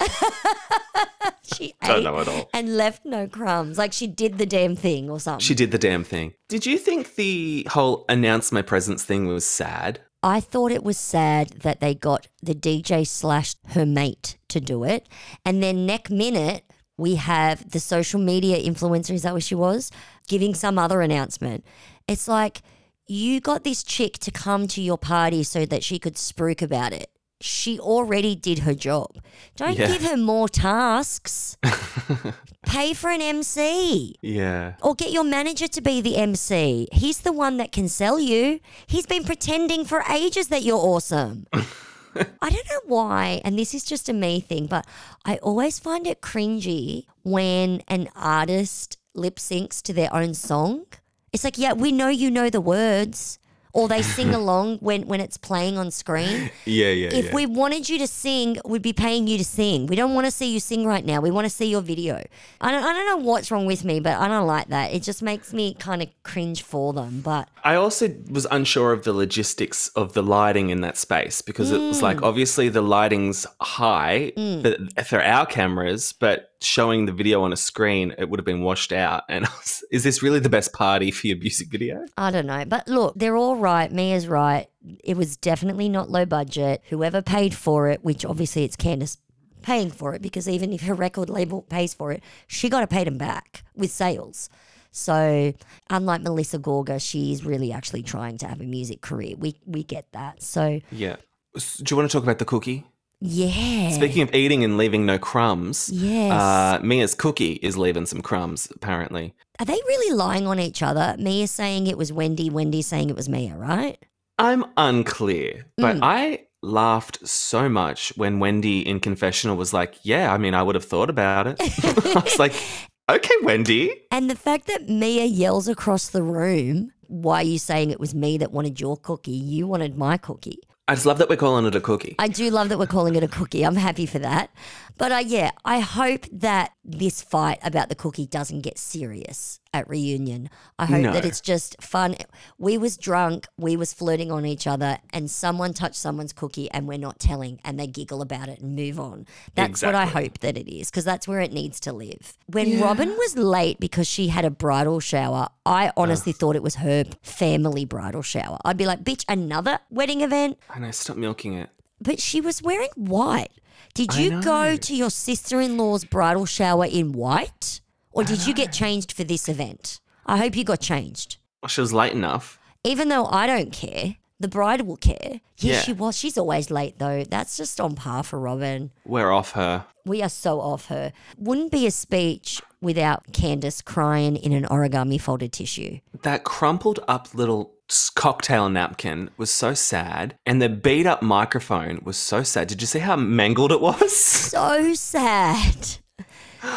[1.54, 2.48] She Don't know at all.
[2.54, 3.76] and left no crumbs.
[3.78, 5.40] Like she did the damn thing or something.
[5.40, 6.32] She did the damn thing.
[6.48, 10.00] Did you think the whole announce my presence thing was sad?
[10.22, 14.84] I thought it was sad that they got the DJ slash her mate to do
[14.84, 15.08] it.
[15.44, 16.64] And then next minute,
[16.96, 19.90] we have the social media influencer, is that what she was?
[20.28, 21.64] Giving some other announcement.
[22.06, 22.62] It's like,
[23.06, 26.92] you got this chick to come to your party so that she could spruik about
[26.92, 27.10] it.
[27.42, 29.18] She already did her job.
[29.56, 29.88] Don't Yeah.
[29.88, 31.56] give her more tasks.
[32.66, 34.14] Pay for an MC.
[34.22, 34.74] Yeah.
[34.82, 36.88] Or get your manager to be the MC.
[36.92, 38.60] He's the one that can sell you.
[38.86, 41.46] He's been pretending for ages that you're awesome.
[41.54, 44.86] I don't know why, and this is just a me thing, but
[45.24, 50.84] I always find it cringy when an artist lip syncs to their own song.
[51.32, 53.38] It's like, yeah, we know you know the words.
[53.74, 56.50] Or they sing along when, when it's playing on screen.
[56.64, 57.34] Yeah, yeah, If yeah.
[57.34, 59.86] we wanted you to sing, we'd be paying you to sing.
[59.86, 61.20] We don't want to see you sing right now.
[61.20, 62.22] We want to see your video.
[62.60, 64.92] I don't, I don't know what's wrong with me, but I don't like that.
[64.92, 67.20] It just makes me kind of cringe for them.
[67.20, 71.72] But I also was unsure of the logistics of the lighting in that space because
[71.72, 72.02] it was Mm.
[72.02, 77.56] like obviously the lighting's high but for our cameras, but showing the video on a
[77.56, 79.24] screen, it would have been washed out.
[79.28, 82.04] And was, is this really the best party for your music video?
[82.16, 82.64] I don't know.
[82.64, 83.90] But look, they're all right.
[83.90, 84.68] Mia's right.
[85.02, 86.82] It was definitely not low budget.
[86.90, 89.18] Whoever paid for it, which obviously it's Candace
[89.62, 92.86] paying for it because even if her record label pays for it, she got to
[92.86, 94.50] pay them back with sales.
[94.90, 95.54] So,
[95.88, 99.36] unlike Melissa Gorga, she's really actually trying to have a music career.
[99.38, 100.42] We we get that.
[100.42, 101.16] So, Yeah.
[101.54, 102.86] Do you want to talk about the cookie?
[103.22, 103.90] Yeah.
[103.90, 106.32] Speaking of eating and leaving no crumbs, Yes.
[106.32, 109.34] uh, Mia's cookie is leaving some crumbs, apparently.
[109.60, 111.14] Are they really lying on each other?
[111.18, 113.96] Mia saying it was Wendy, Wendy saying it was Mia, right?
[114.38, 116.00] I'm unclear, but Mm.
[116.02, 120.74] I laughed so much when Wendy in confessional was like, Yeah, I mean, I would
[120.74, 121.56] have thought about it.
[122.16, 122.54] I was like,
[123.10, 123.92] Okay, Wendy.
[124.10, 128.14] And the fact that Mia yells across the room, why are you saying it was
[128.14, 129.32] me that wanted your cookie?
[129.32, 130.60] You wanted my cookie.
[130.88, 132.16] I just love that we're calling it a cookie.
[132.18, 133.64] I do love that we're calling it a cookie.
[133.64, 134.50] I'm happy for that.
[134.98, 139.88] But uh, yeah, I hope that this fight about the cookie doesn't get serious at
[139.88, 140.50] reunion.
[140.78, 141.12] I hope No.
[141.12, 142.16] that it's just fun.
[142.58, 146.86] We was drunk, we was flirting on each other, and someone touched someone's cookie, and
[146.86, 149.26] we're not telling, and they giggle about it and move on.
[149.54, 152.36] That's what I hope that it is, because that's where it needs to live.
[152.46, 156.76] When Robyn was late because she had a bridal shower, I honestly thought it was
[156.76, 158.58] her family bridal shower.
[158.64, 160.58] I'd be like, bitch, another wedding event?
[160.74, 161.70] And I stop milking it.
[162.00, 163.50] But she was wearing white.
[163.94, 167.80] Did you go to your sister in law's bridal shower in white?
[168.12, 170.00] Or did you get changed for this event?
[170.26, 171.36] I hope you got changed.
[171.62, 172.58] Well, she was late enough.
[172.84, 175.40] Even though I don't care, the bride will care.
[175.58, 175.80] Yeah, Yeah.
[175.82, 176.16] she was.
[176.16, 177.24] She's always late though.
[177.24, 178.90] That's just on par for Robyn.
[179.04, 179.86] We're off her.
[180.04, 181.12] We are so off her.
[181.38, 186.00] Wouldn't be a speech without Candace crying in an origami folded tissue.
[186.22, 190.34] That crumpled up little s- cocktail napkin was so sad.
[190.44, 192.66] And the beat up microphone was so sad.
[192.66, 194.16] Did you see how mangled it was?
[194.16, 195.76] so sad.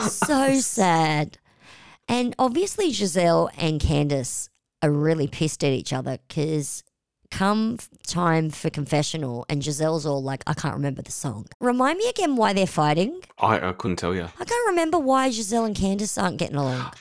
[0.09, 1.37] So sad.
[2.07, 4.49] And obviously, Gizelle and Candace
[4.81, 6.83] are really pissed at each other because
[7.31, 7.77] come
[8.07, 11.47] time for confessional, and Gizelle's all like, I can't remember the song.
[11.59, 13.19] Remind me again why they're fighting.
[13.39, 14.23] I, I couldn't tell you.
[14.23, 16.91] I can't remember why Gizelle and Candace aren't getting along.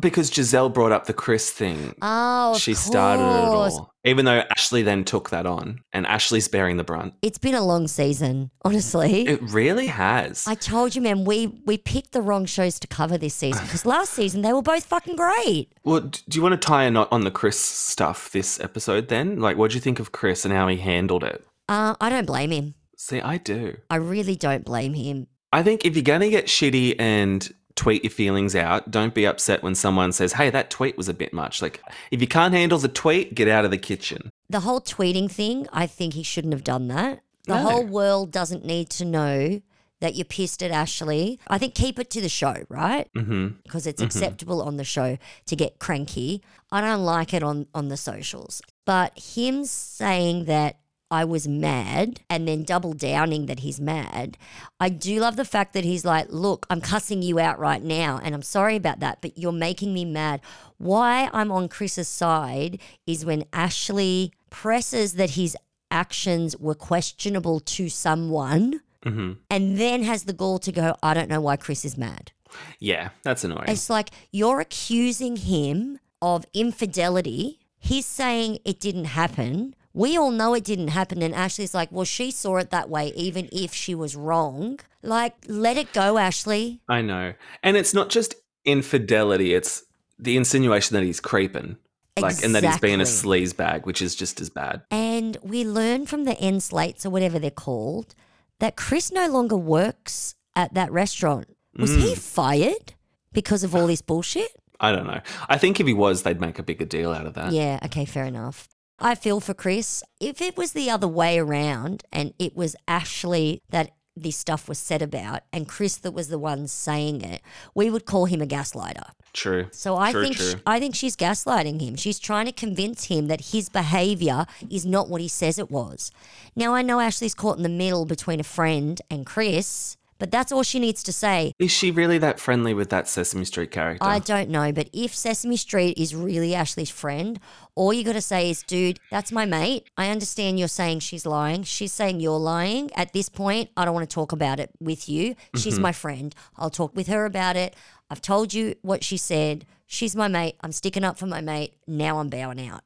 [0.00, 1.94] Because Gizelle brought up the Chris thing.
[2.00, 3.92] Oh, she started it all.
[4.04, 7.14] Even though Ashley then took that on, and Ashley's bearing the brunt.
[7.22, 9.26] It's been a long season, honestly.
[9.28, 10.44] It really has.
[10.46, 13.84] I told you, man, we we picked the wrong shows to cover this season because
[13.86, 15.72] last season they were both fucking great.
[15.84, 19.40] well, do you want to tie a knot on the Chris stuff this episode then?
[19.40, 21.44] Like, what do you think of Chris and how he handled it?
[21.68, 22.74] Uh, I don't blame him.
[22.96, 23.76] See, I do.
[23.90, 25.26] I really don't blame him.
[25.52, 29.26] I think if you're going to get shitty and tweet your feelings out, don't be
[29.26, 31.62] upset when someone says, hey, that tweet was a bit much.
[31.62, 34.30] Like, if you can't handle the tweet, get out of the kitchen.
[34.50, 37.20] The whole tweeting thing, I think he shouldn't have done that.
[37.46, 37.62] The No.
[37.62, 39.60] whole world doesn't need to know
[40.00, 41.38] that you're pissed at Ashley.
[41.48, 43.08] I think keep it to the show, right?
[43.14, 45.16] hmm Because it's acceptable on the show
[45.46, 46.42] to get cranky.
[46.72, 48.62] I don't like it on, on the socials.
[48.84, 50.78] But him saying that
[51.12, 54.38] I was mad and then double downing that he's mad,
[54.80, 58.18] I do love the fact that he's like, look, I'm cussing you out right now
[58.24, 60.40] and I'm sorry about that, but you're making me mad.
[60.78, 65.54] Why I'm on Chris's side is when Ashley presses that his
[65.90, 71.28] actions were questionable to someone hmm and then has the gall to go, I don't
[71.28, 72.32] know why Chris is mad.
[72.78, 73.64] Yeah, that's annoying.
[73.68, 77.58] It's like you're accusing him of infidelity.
[77.78, 79.74] He's saying it didn't happen.
[79.94, 81.22] We all know it didn't happen.
[81.22, 84.80] And Ashley's like, well, she saw it that way, even if she was wrong.
[85.02, 86.80] Like, let it go, Ashley.
[86.88, 87.34] I know.
[87.62, 88.34] And it's not just
[88.64, 89.82] infidelity, it's
[90.18, 91.76] the insinuation that he's creeping.
[92.18, 94.82] Like, and that he's being a sleaze bag, which is just as bad.
[94.90, 98.14] And we learn from the end slates or whatever they're called
[98.58, 101.46] that Chris no longer works at that restaurant.
[101.78, 102.00] Was Mm.
[102.02, 102.92] he fired
[103.32, 104.50] because of all this bullshit?
[104.78, 105.20] I don't know.
[105.48, 107.50] I think if he was, they'd make a bigger deal out of that.
[107.52, 108.68] Yeah, okay, fair enough.
[109.02, 110.02] I feel for Chris.
[110.20, 114.78] If it was the other way around and it was Ashley that this stuff was
[114.78, 117.42] said about and Chris that was the one saying it,
[117.74, 119.10] we would call him a gaslighter.
[119.32, 119.66] True.
[119.72, 120.60] So I True, think true.
[120.66, 121.96] I think she's gaslighting him.
[121.96, 126.12] She's trying to convince him that his behavior is not what he says it was.
[126.54, 130.52] Now I know Ashley's caught in the middle between a friend and Chris, but that's
[130.52, 131.52] all she needs to say.
[131.58, 134.06] Is she really that friendly with that Sesame Street character?
[134.06, 137.40] I don't know, but if Sesame Street is really Ashley's friend,
[137.74, 139.88] all you got to say is, dude, that's my mate.
[139.96, 141.64] I understand you're saying she's lying.
[141.64, 142.92] She's saying you're lying.
[142.94, 145.34] At this point, I don't want to talk about it with you.
[145.56, 145.82] She's Mm-hmm.
[145.82, 146.32] my friend.
[146.56, 147.74] I'll talk with her about it.
[148.08, 149.66] I've told you what she said.
[149.88, 150.54] She's my mate.
[150.60, 151.74] I'm sticking up for my mate.
[151.88, 152.82] Now I'm bowing out.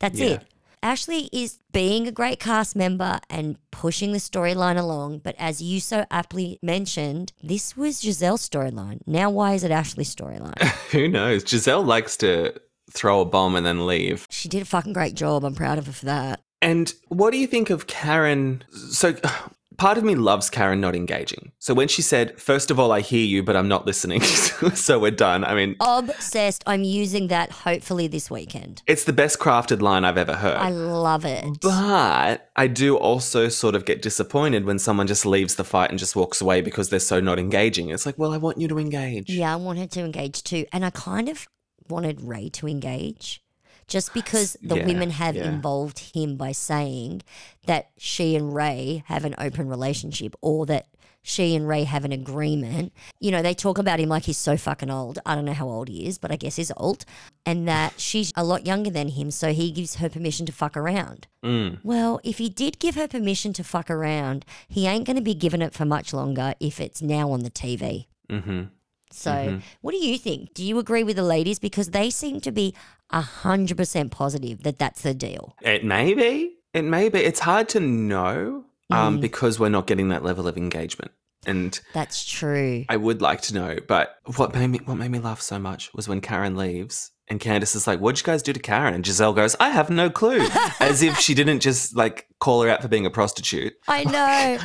[0.00, 0.26] That's Yeah.
[0.36, 0.46] it.
[0.82, 5.78] Ashley is being a great cast member and pushing the storyline along, but as you
[5.78, 9.00] so aptly mentioned, this was Gizelle's storyline.
[9.06, 10.58] Now, why is it Ashley's storyline?
[10.92, 11.44] Who knows?
[11.44, 12.54] Gizelle likes to
[12.90, 14.26] throw a bomb and then leave.
[14.30, 15.44] She did a fucking great job.
[15.44, 16.40] I'm proud of her for that.
[16.62, 18.64] And what do you think of Karen?
[18.70, 19.14] So,
[19.80, 21.52] part of me loves Karen not engaging.
[21.58, 24.20] So, when she said, First of all, I hear you, but I'm not listening,
[24.74, 25.42] so we're done.
[25.42, 26.62] I mean, Obsessed.
[26.66, 28.82] I'm using that hopefully this weekend.
[28.86, 30.58] it's the best crafted line I've ever heard.
[30.58, 31.44] I love it.
[31.62, 35.98] But I do also sort of get disappointed when someone just leaves the fight and
[35.98, 37.88] just walks away because they're so not engaging.
[37.88, 39.30] It's like, well, I want you to engage.
[39.30, 40.66] Yeah, I want her to engage too.
[40.72, 41.48] And I kind of
[41.88, 43.42] wanted Ray to engage
[43.90, 45.48] just because the Yeah, women have yeah.
[45.48, 47.20] involved him by saying
[47.66, 50.86] that she and Ray have an open relationship or that
[51.22, 52.94] she and Ray have an agreement.
[53.20, 55.18] You know, they talk about him like he's so fucking old.
[55.26, 57.04] I don't know how old he is, but I guess he's old.
[57.44, 60.78] And that she's a lot younger than him, so he gives her permission to fuck
[60.78, 61.26] around.
[61.44, 61.80] Mm.
[61.82, 65.34] Well, if he did give her permission to fuck around, he ain't going to be
[65.34, 68.06] giving it for much longer if it's now on the TV.
[68.30, 68.62] hmm
[69.12, 70.54] So, what do you think?
[70.54, 71.58] Do you agree with the ladies?
[71.58, 72.74] Because they seem to be
[73.12, 75.56] 100% positive that that's the deal.
[75.62, 76.54] It may be.
[76.74, 77.18] It may be.
[77.20, 79.20] It's hard to know um, Mm.
[79.20, 81.12] because we're not getting that level of engagement.
[81.46, 82.84] And That's true.
[82.88, 85.90] I would like to know, but what made me what made me laugh so much
[85.94, 89.02] was when Karen leaves and Candace is like, "What'd you guys do to Karen?" And
[89.04, 90.46] Gizelle goes, "I have no clue,"
[90.80, 93.76] as if she didn't just like call her out for being a prostitute.
[93.86, 94.58] I know.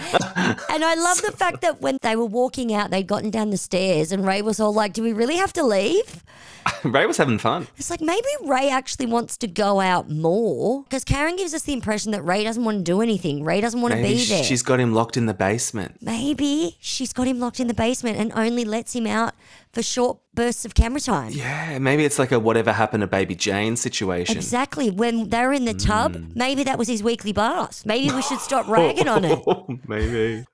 [0.74, 3.58] and I love the fact that when they were walking out, they'd gotten down the
[3.58, 6.24] stairs and Ray was all like, Do we really have to leave?
[6.84, 7.68] Ray was having fun.
[7.78, 11.74] It's like maybe Ray actually wants to go out more because Karen gives us the
[11.74, 13.44] impression that Ray doesn't want to do anything.
[13.44, 14.44] Ray doesn't want to be there.
[14.44, 15.98] she's got him locked in the basement.
[16.02, 19.34] maybe she's got him locked in the basement and only lets him out
[19.74, 21.32] for short bursts of camera time.
[21.34, 24.36] Yeah, maybe it's like a whatever happened to Baby Jane situation.
[24.36, 24.90] Exactly.
[24.90, 26.36] When they were in the tub, Mm.
[26.36, 27.65] maybe that was his weekly bath.
[27.86, 29.44] Maybe we should stop ragging on it.
[29.88, 30.46] maybe.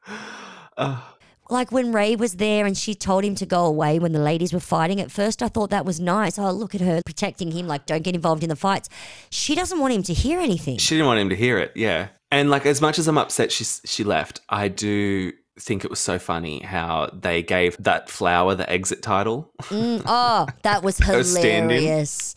[1.49, 4.53] Like when Ray was there and she told him to go away when the ladies
[4.53, 5.01] were fighting.
[5.01, 6.39] At first, I thought that was nice.
[6.39, 8.87] Oh, look at her protecting him, like, don't get involved in the fights.
[9.29, 10.77] She doesn't want him to hear anything.
[10.77, 11.73] She didn't want him to hear it.
[11.75, 15.89] Yeah, and like as much as I'm upset she she left, I do think it
[15.89, 19.51] was so funny how they gave that flower the exit title.
[19.63, 20.95] Mm, oh, that was
[21.25, 21.69] stand-in.
[21.69, 22.35] hilarious.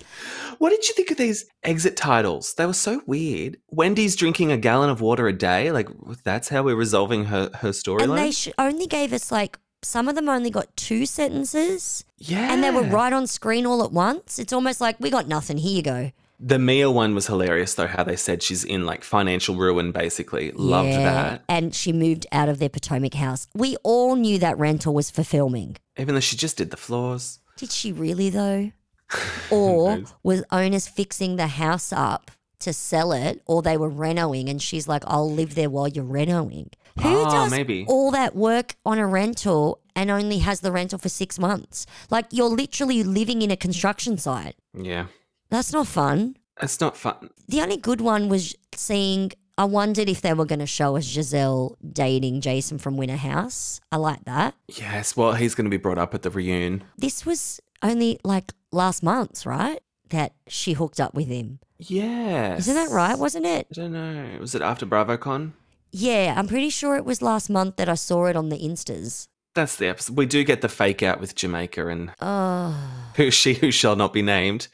[0.58, 2.54] What did you think of these exit titles?
[2.54, 3.58] They were so weird.
[3.70, 5.70] Wendy's drinking a gallon of water a day.
[5.72, 5.88] Like
[6.24, 8.02] that's how we're resolving her her storyline.
[8.02, 12.50] And they sh- only gave us like, some of them only got two sentences yeah,
[12.52, 14.38] and they were right on screen all at once.
[14.38, 15.58] It's almost like, we got nothing.
[15.58, 16.12] Here you go.
[16.40, 17.86] The Mia one was hilarious though.
[17.86, 19.92] How they said she's in like financial ruin.
[19.92, 21.44] Basically, loved Yeah, that.
[21.48, 23.46] And she moved out of their Potomac house.
[23.54, 25.76] We all knew that rental was for filming.
[25.96, 27.40] Even though she just did the floors.
[27.56, 28.72] Did she really though?
[29.50, 32.30] Or was owners fixing the house up
[32.60, 36.04] to sell it, or they were renoing and she's like, I'll live there while you're
[36.04, 36.70] renoing?
[37.00, 37.84] Who Oh, does maybe.
[37.88, 41.86] all that work on a rental and only has the rental for six months?
[42.10, 44.56] Like you're literally living in a construction site.
[44.72, 45.06] Yeah,
[45.50, 46.36] That's not fun.
[46.62, 47.30] it's not fun.
[47.48, 49.32] The only good one was seeing.
[49.58, 53.80] I wondered if they were going to show us Gizelle dating Jason from Winter House.
[53.92, 54.54] I like that.
[54.68, 56.82] Yes, well, he's going to be brought up at the reunion.
[56.98, 59.80] This was only like last month, right?
[60.10, 61.60] That she hooked up with him.
[61.78, 62.56] Yeah.
[62.56, 63.18] Isn't that right?
[63.18, 63.66] Wasn't it?
[63.72, 64.36] I don't know.
[64.40, 65.52] Was it after BravoCon?
[65.92, 69.28] Yeah, I'm pretty sure it was last month that I saw it on the Instas.
[69.54, 70.16] That's the episode.
[70.16, 72.76] We do get the fake out with Jamaica and Oh,
[73.14, 74.66] who she who shall not be named.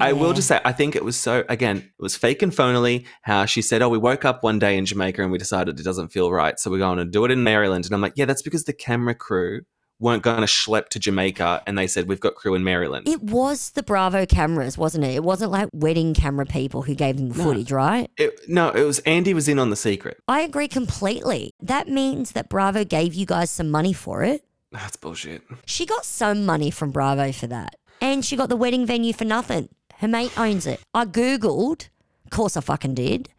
[0.00, 3.04] I will just say I think it was so again, it was fake and phonily
[3.22, 5.82] how she said, Oh, we woke up one day in Jamaica and we decided it
[5.82, 6.56] doesn't feel right.
[6.60, 7.86] So we're going to do it in Maryland.
[7.86, 9.62] And I'm like, Yeah, that's because the camera crew
[10.00, 13.08] weren't going to schlep to Jamaica and they said, We've got crew in Maryland.
[13.08, 15.14] it was the Bravo cameras, wasn't it?
[15.14, 18.10] It wasn't like wedding camera people who gave them the footage, right?
[18.16, 20.18] It- no, it was Andy was in on the secret.
[20.28, 21.50] I agree completely.
[21.60, 24.44] That means that Bravo gave you guys some money for it.
[24.70, 25.42] That's bullshit.
[25.66, 27.76] She got some money from Bravo for that.
[28.00, 29.68] And she got the wedding venue for nothing.
[29.96, 30.80] Her mate owns it.
[30.94, 31.88] I Googled,
[32.24, 33.30] of course I fucking did,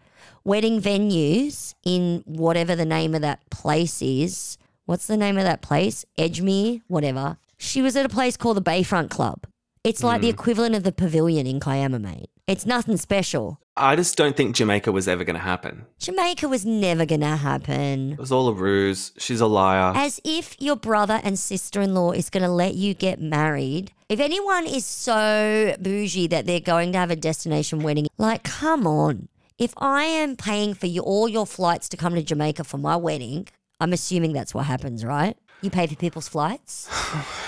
[0.44, 4.58] wedding venues in whatever the name of that place is.
[4.90, 6.04] What's the name of that place?
[6.18, 7.38] Edgemere, whatever.
[7.60, 9.46] She was at a place called the Bayfront Club.
[9.84, 10.34] It's like the mm.
[10.34, 12.32] equivalent of the pavilion in Kiama, mate.
[12.48, 13.60] It's nothing special.
[13.78, 15.86] I just don't think Jamaica was ever going to happen.
[16.00, 18.14] Jamaica was never gonna happen.
[18.14, 19.12] It was all a ruse.
[19.20, 19.94] She's a liar.
[19.96, 23.92] As if your brother and sister in law is going to let you get married.
[24.10, 28.88] If anyone is so bougie that they're going to have a destination wedding, like, come
[28.88, 29.28] on.
[29.60, 32.96] If I am paying for you, all your flights to come to Jamaica for my
[32.96, 33.50] wedding,
[33.80, 35.38] I'm assuming that's what happens, right?
[35.62, 36.90] You pay for people's flights?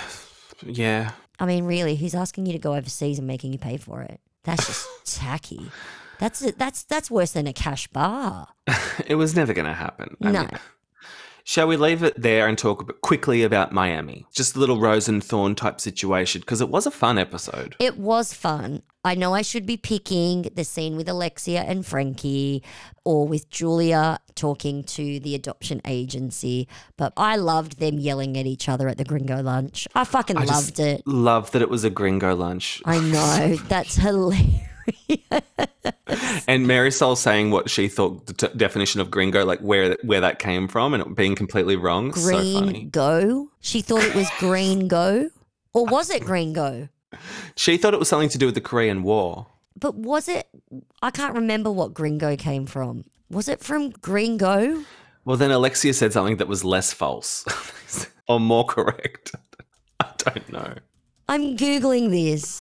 [0.66, 1.12] yeah.
[1.40, 4.20] I mean, really, who's asking you to go overseas and making you pay for it?
[4.44, 4.88] That's just
[5.20, 5.72] tacky.
[6.20, 8.48] That's that's that's worse than a cash bar.
[9.08, 10.16] It was never going to happen.
[10.24, 10.40] I No.
[10.42, 10.50] mean,
[11.44, 14.26] shall we leave it there and talk quickly about Miami?
[14.34, 17.76] Just a little rose and thorn type situation because it was a fun episode.
[17.80, 18.84] It was fun.
[19.04, 22.62] I know I should be picking the scene with Alexia and Frankie
[23.04, 26.68] or with Julia talking to the adoption agency,
[26.98, 29.88] but I loved them yelling at each other at the gringo lunch.
[29.96, 31.02] I fucking I loved it.
[31.08, 32.82] Love that it was a gringo lunch.
[32.86, 33.56] I know.
[33.68, 34.71] That's hilarious.
[36.48, 40.40] And Marisol saying what she thought the t- definition of gringo, like where where that
[40.40, 42.14] came from, and it being completely wrong.
[42.14, 42.84] so Green funny.
[42.86, 43.50] go.
[43.62, 45.30] She thought it was green go.
[45.74, 46.90] Or was it green go?
[47.56, 49.48] She thought it was something to do with the Korean War.
[49.80, 50.48] But was it?
[51.02, 53.06] I can't remember what gringo came from.
[53.30, 54.84] Was it from gringo?
[55.24, 57.46] Well, then Alexia said something that was less false
[58.28, 59.34] or more correct.
[60.00, 60.74] I don't know.
[61.30, 62.60] I'm Googling this.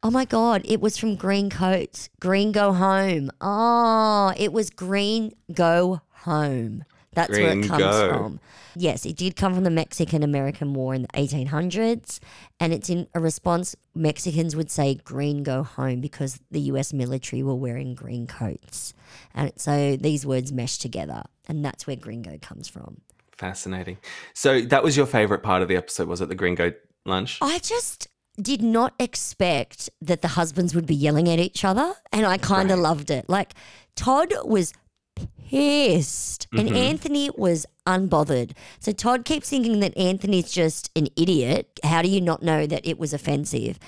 [0.00, 2.08] Oh my God, it was from Green Coats.
[2.20, 3.32] Green Go Home.
[3.40, 6.84] Oh, it was Green Go Home.
[7.14, 8.08] That's where it comes Go.
[8.08, 8.40] from.
[8.76, 12.20] Yes, it did come from the Mexican American War in the 1800s.
[12.60, 17.42] And it's in a response, Mexicans would say Green Go Home because the US military
[17.42, 18.94] were wearing green coats.
[19.34, 21.24] And so these words mesh together.
[21.48, 23.00] And that's where Gringo comes from.
[23.36, 23.98] Fascinating.
[24.32, 26.28] So that was your favorite part of the episode, was it?
[26.28, 26.72] The gringo
[27.04, 27.38] lunch?
[27.42, 28.06] I just
[28.40, 32.70] did not expect that the husbands would be yelling at each other, and I kind
[32.70, 33.28] of loved it.
[33.28, 33.54] Like
[33.96, 34.72] Todd was
[35.48, 36.76] pissed, and mm-hmm.
[36.76, 38.52] Anthony was unbothered.
[38.80, 41.80] So Todd keeps thinking that Anthony's just an idiot.
[41.82, 43.78] How do you not know that it was offensive?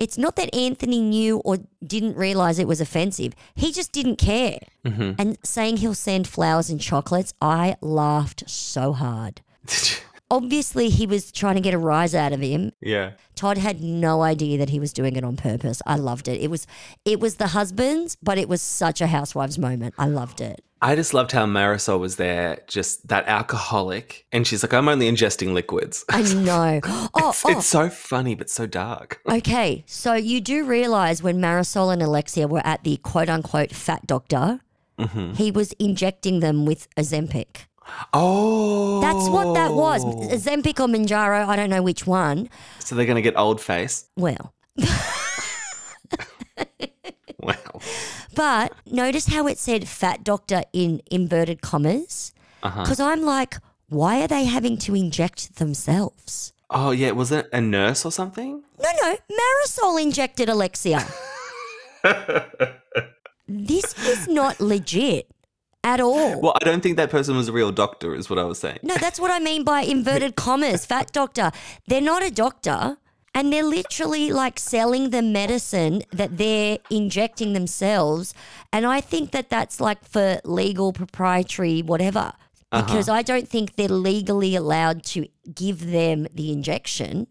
[0.00, 3.34] It's not that Anthony knew or didn't realize it was offensive.
[3.54, 4.58] He just didn't care.
[4.84, 5.12] Mm-hmm.
[5.16, 9.42] And saying he'll send flowers and chocolates, I laughed so hard.
[10.32, 12.72] Obviously, he was trying to get a rise out of him.
[12.80, 13.12] yeah.
[13.34, 15.82] Todd had no idea that he was doing it on purpose.
[15.86, 16.40] I loved it.
[16.40, 16.66] It was
[17.04, 19.94] it was the husbands, but it was such a housewives moment.
[19.98, 20.64] I loved it.
[20.80, 24.26] I just loved how Marisol was there, just that alcoholic.
[24.32, 26.04] And she's like, I'm only ingesting liquids.
[26.08, 26.80] I know.
[27.14, 29.20] Oh, it's, oh, it's so funny, but so dark.
[29.30, 29.84] okay.
[29.86, 34.60] So you do realize when Marisol and Alexia were at the quote unquote fat doctor,
[34.98, 35.34] mm-hmm.
[35.34, 37.66] he was injecting them with Ozempic.
[38.12, 39.00] Oh.
[39.00, 40.02] That's what that was.
[40.04, 40.28] Oh.
[40.28, 42.48] Ozempic or Mounjaro, I don't know which one.
[42.78, 44.08] So they're going to get old face.
[44.16, 44.52] Well,
[47.42, 47.56] Wow.
[48.34, 52.32] But notice how it said fat doctor in inverted commas?
[52.62, 52.82] Uh-huh.
[52.82, 53.56] Because I'm like,
[53.88, 56.52] why are they having to inject themselves?
[56.70, 57.10] Oh, yeah.
[57.10, 58.62] Was it a nurse or something?
[58.80, 61.06] No, no, Marisol injected Alexia.
[63.48, 65.28] this is not legit
[65.84, 66.40] at all.
[66.40, 68.78] Well, I don't think that person was a real doctor, is what I was saying.
[68.82, 71.50] No, that's what I mean by inverted commas, fat doctor.
[71.86, 72.98] They're not a doctor.
[73.34, 78.34] And they're literally like selling the medicine that they're injecting themselves.
[78.74, 82.34] And I think that that's like for legal, proprietary, whatever.
[82.72, 82.82] Uh-huh.
[82.84, 87.26] Because I don't think they're legally allowed to give them the injection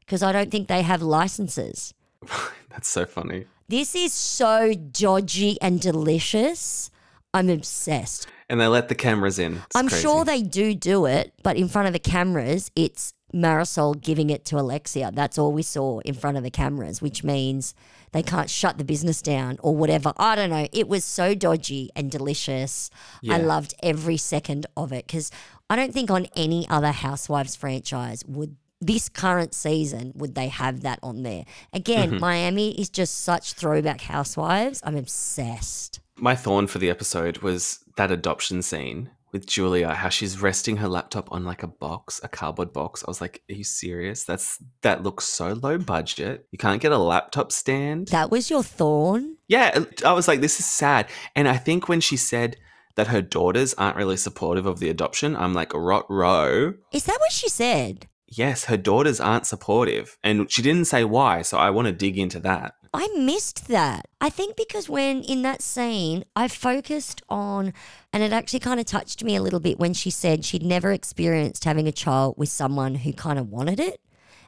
[0.00, 1.94] because I don't think they have licenses.
[2.70, 3.46] That's so funny.
[3.68, 6.90] This is so dodgy and delicious.
[7.36, 8.26] I'm obsessed.
[8.48, 9.56] And they let the cameras in.
[9.56, 10.02] It's I'm crazy.
[10.02, 14.44] sure they do do it, but in front of the cameras, it's Marisol giving it
[14.46, 15.10] to Alexia.
[15.12, 17.74] That's all we saw in front of the cameras, which means
[18.12, 20.12] they can't shut the business down or whatever.
[20.16, 20.68] I don't know.
[20.72, 22.88] It was so dodgy and delicious.
[23.28, 25.30] I loved every second of it because
[25.68, 30.82] I don't think on any other Housewives franchise would this current season would they have
[30.82, 31.44] that on there.
[31.72, 32.20] Again, mm-hmm.
[32.20, 34.80] Miami is just such throwback Housewives.
[34.84, 36.00] I'm obsessed.
[36.16, 40.88] My thorn for the episode was that adoption scene with Julia, how she's resting her
[40.88, 43.04] laptop on like a box, a cardboard box.
[43.06, 44.24] I was like, "Are you serious?
[44.24, 46.46] That's that looks so low budget.
[46.50, 49.36] You can't get a laptop stand." That was your thorn?
[49.48, 52.56] Yeah, I was like, "This is sad." And I think when she said
[52.94, 57.20] that her daughters aren't really supportive of the adoption, I'm like, "Rot row." Is that
[57.20, 58.08] what she said?
[58.28, 61.42] Yes, her daughters aren't supportive, and she didn't say why.
[61.42, 62.74] So I want to dig into that.
[62.92, 64.06] I missed that.
[64.20, 67.72] I think because when in that scene, I focused on,
[68.12, 70.92] and it actually kind of touched me a little bit when she said she'd never
[70.92, 74.00] experienced having a child with someone who kind of wanted it.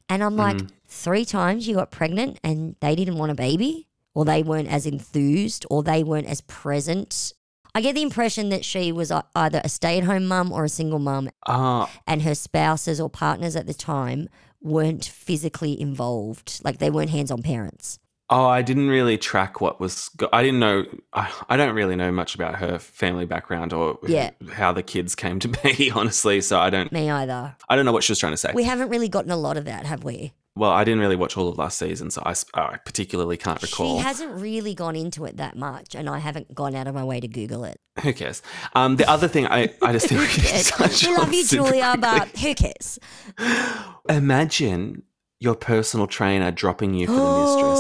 [0.09, 0.71] And I'm like, mm.
[0.87, 4.87] three times you got pregnant and they didn't want a baby, or they weren't as
[4.87, 7.35] enthused, or they weren't as present.
[7.75, 10.65] I get the impression that she was uh, either a stay at home mum or
[10.65, 14.29] a single mum, Ah, and her spouses or partners at the time
[14.61, 16.61] weren't physically involved.
[16.65, 17.99] Like they weren't hands on parents.
[18.31, 20.11] Oh, I didn't really track what was.
[20.17, 20.85] Go- I didn't know.
[21.15, 24.31] I, I don't really know much about her family background or Yeah.
[24.53, 25.91] how the kids came to be.
[25.95, 26.93] Honestly, so I don't.
[26.93, 27.57] Me either.
[27.71, 28.53] I don't know what she was trying to say.
[28.55, 30.33] We haven't really gotten a lot of that, have we?
[30.59, 33.99] Well, I didn't really watch all of last season, so I particularly can't recall.
[33.99, 37.05] She hasn't really gone into it that much, and I haven't gone out of my
[37.05, 37.81] way to Google it.
[38.03, 38.43] Who cares?
[38.75, 42.01] Um, the other thing I, I just think we touch we love you, Julia, quickly.
[42.01, 42.99] but who cares?
[44.09, 45.05] Imagine
[45.41, 47.79] your personal trainer dropping you for the mistress.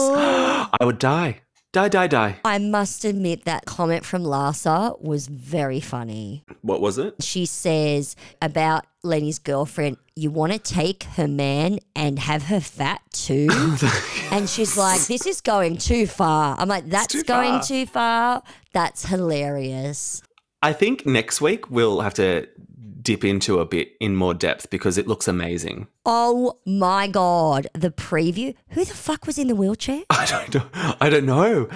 [0.81, 1.41] I would die.
[1.73, 2.41] Die, die, die.
[2.47, 6.43] I must admit that comment from Larsa was very funny.
[6.63, 7.23] What was it?
[7.23, 13.03] She says about Lenny's girlfriend, you want to take her man and have her fat
[13.13, 13.49] too?
[14.31, 16.57] and she's like, this is going too far.
[16.59, 17.63] I'm like, that's too going far.
[17.63, 18.43] too far.
[18.73, 20.23] That's hilarious.
[20.63, 22.49] I think next week we'll have to
[23.09, 25.87] dip into a bit in more depth because it looks amazing.
[26.05, 27.67] Oh my God.
[27.73, 28.55] The preview.
[28.73, 30.03] Who the fuck was in the wheelchair?
[30.11, 30.95] I don't know.
[31.01, 31.71] I don't know.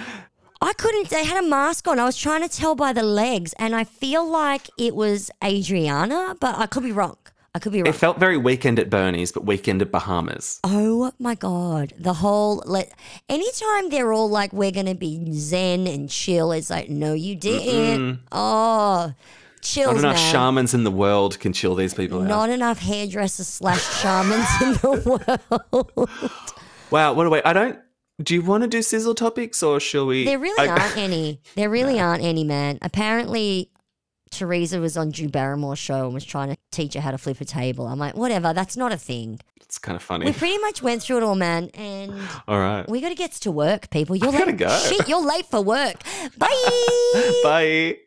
[0.61, 1.09] I couldn't.
[1.09, 1.97] They had a mask on.
[1.97, 6.35] I was trying to tell by the legs, and I feel like it was Adriana,
[6.39, 7.17] but I could be wrong.
[7.55, 7.87] I could be wrong.
[7.89, 10.59] It felt very weekend at Bernie's, but weekend at Bahamas.
[10.63, 12.91] oh my god, the whole let.
[13.27, 18.19] Anytime they're all like, "We're gonna be zen and chill," it's like, "No, you didn't."
[18.31, 19.13] Oh,
[19.63, 20.31] chills, Not enough man.
[20.31, 22.27] shamans in the world can chill these people out.
[22.27, 25.39] Not enough hairdressers slash shamans in the
[25.71, 26.09] world.
[26.91, 27.41] Wow, what do I?
[27.49, 27.79] I don't.
[28.21, 30.25] Do you want to do sizzle topics or shall we?
[30.25, 31.41] There really I- aren't any.
[31.55, 32.77] There really aren't any, man.
[32.83, 33.71] Apparently,
[34.29, 37.41] Teresa was on Drew Barrymore's show and was trying to teach her how to flip
[37.41, 37.87] a table.
[37.87, 39.39] I'm like, whatever, that's not a thing.
[39.61, 40.25] It's kind of funny.
[40.25, 42.13] We pretty much went through it all, man, and
[42.47, 42.87] All right.
[42.87, 44.15] we got to get to work, people.
[44.15, 44.57] You're gotta late.
[44.57, 44.69] go.
[44.77, 45.95] Shit, you're late for work.
[46.37, 47.39] Bye.
[47.43, 47.97] Bye.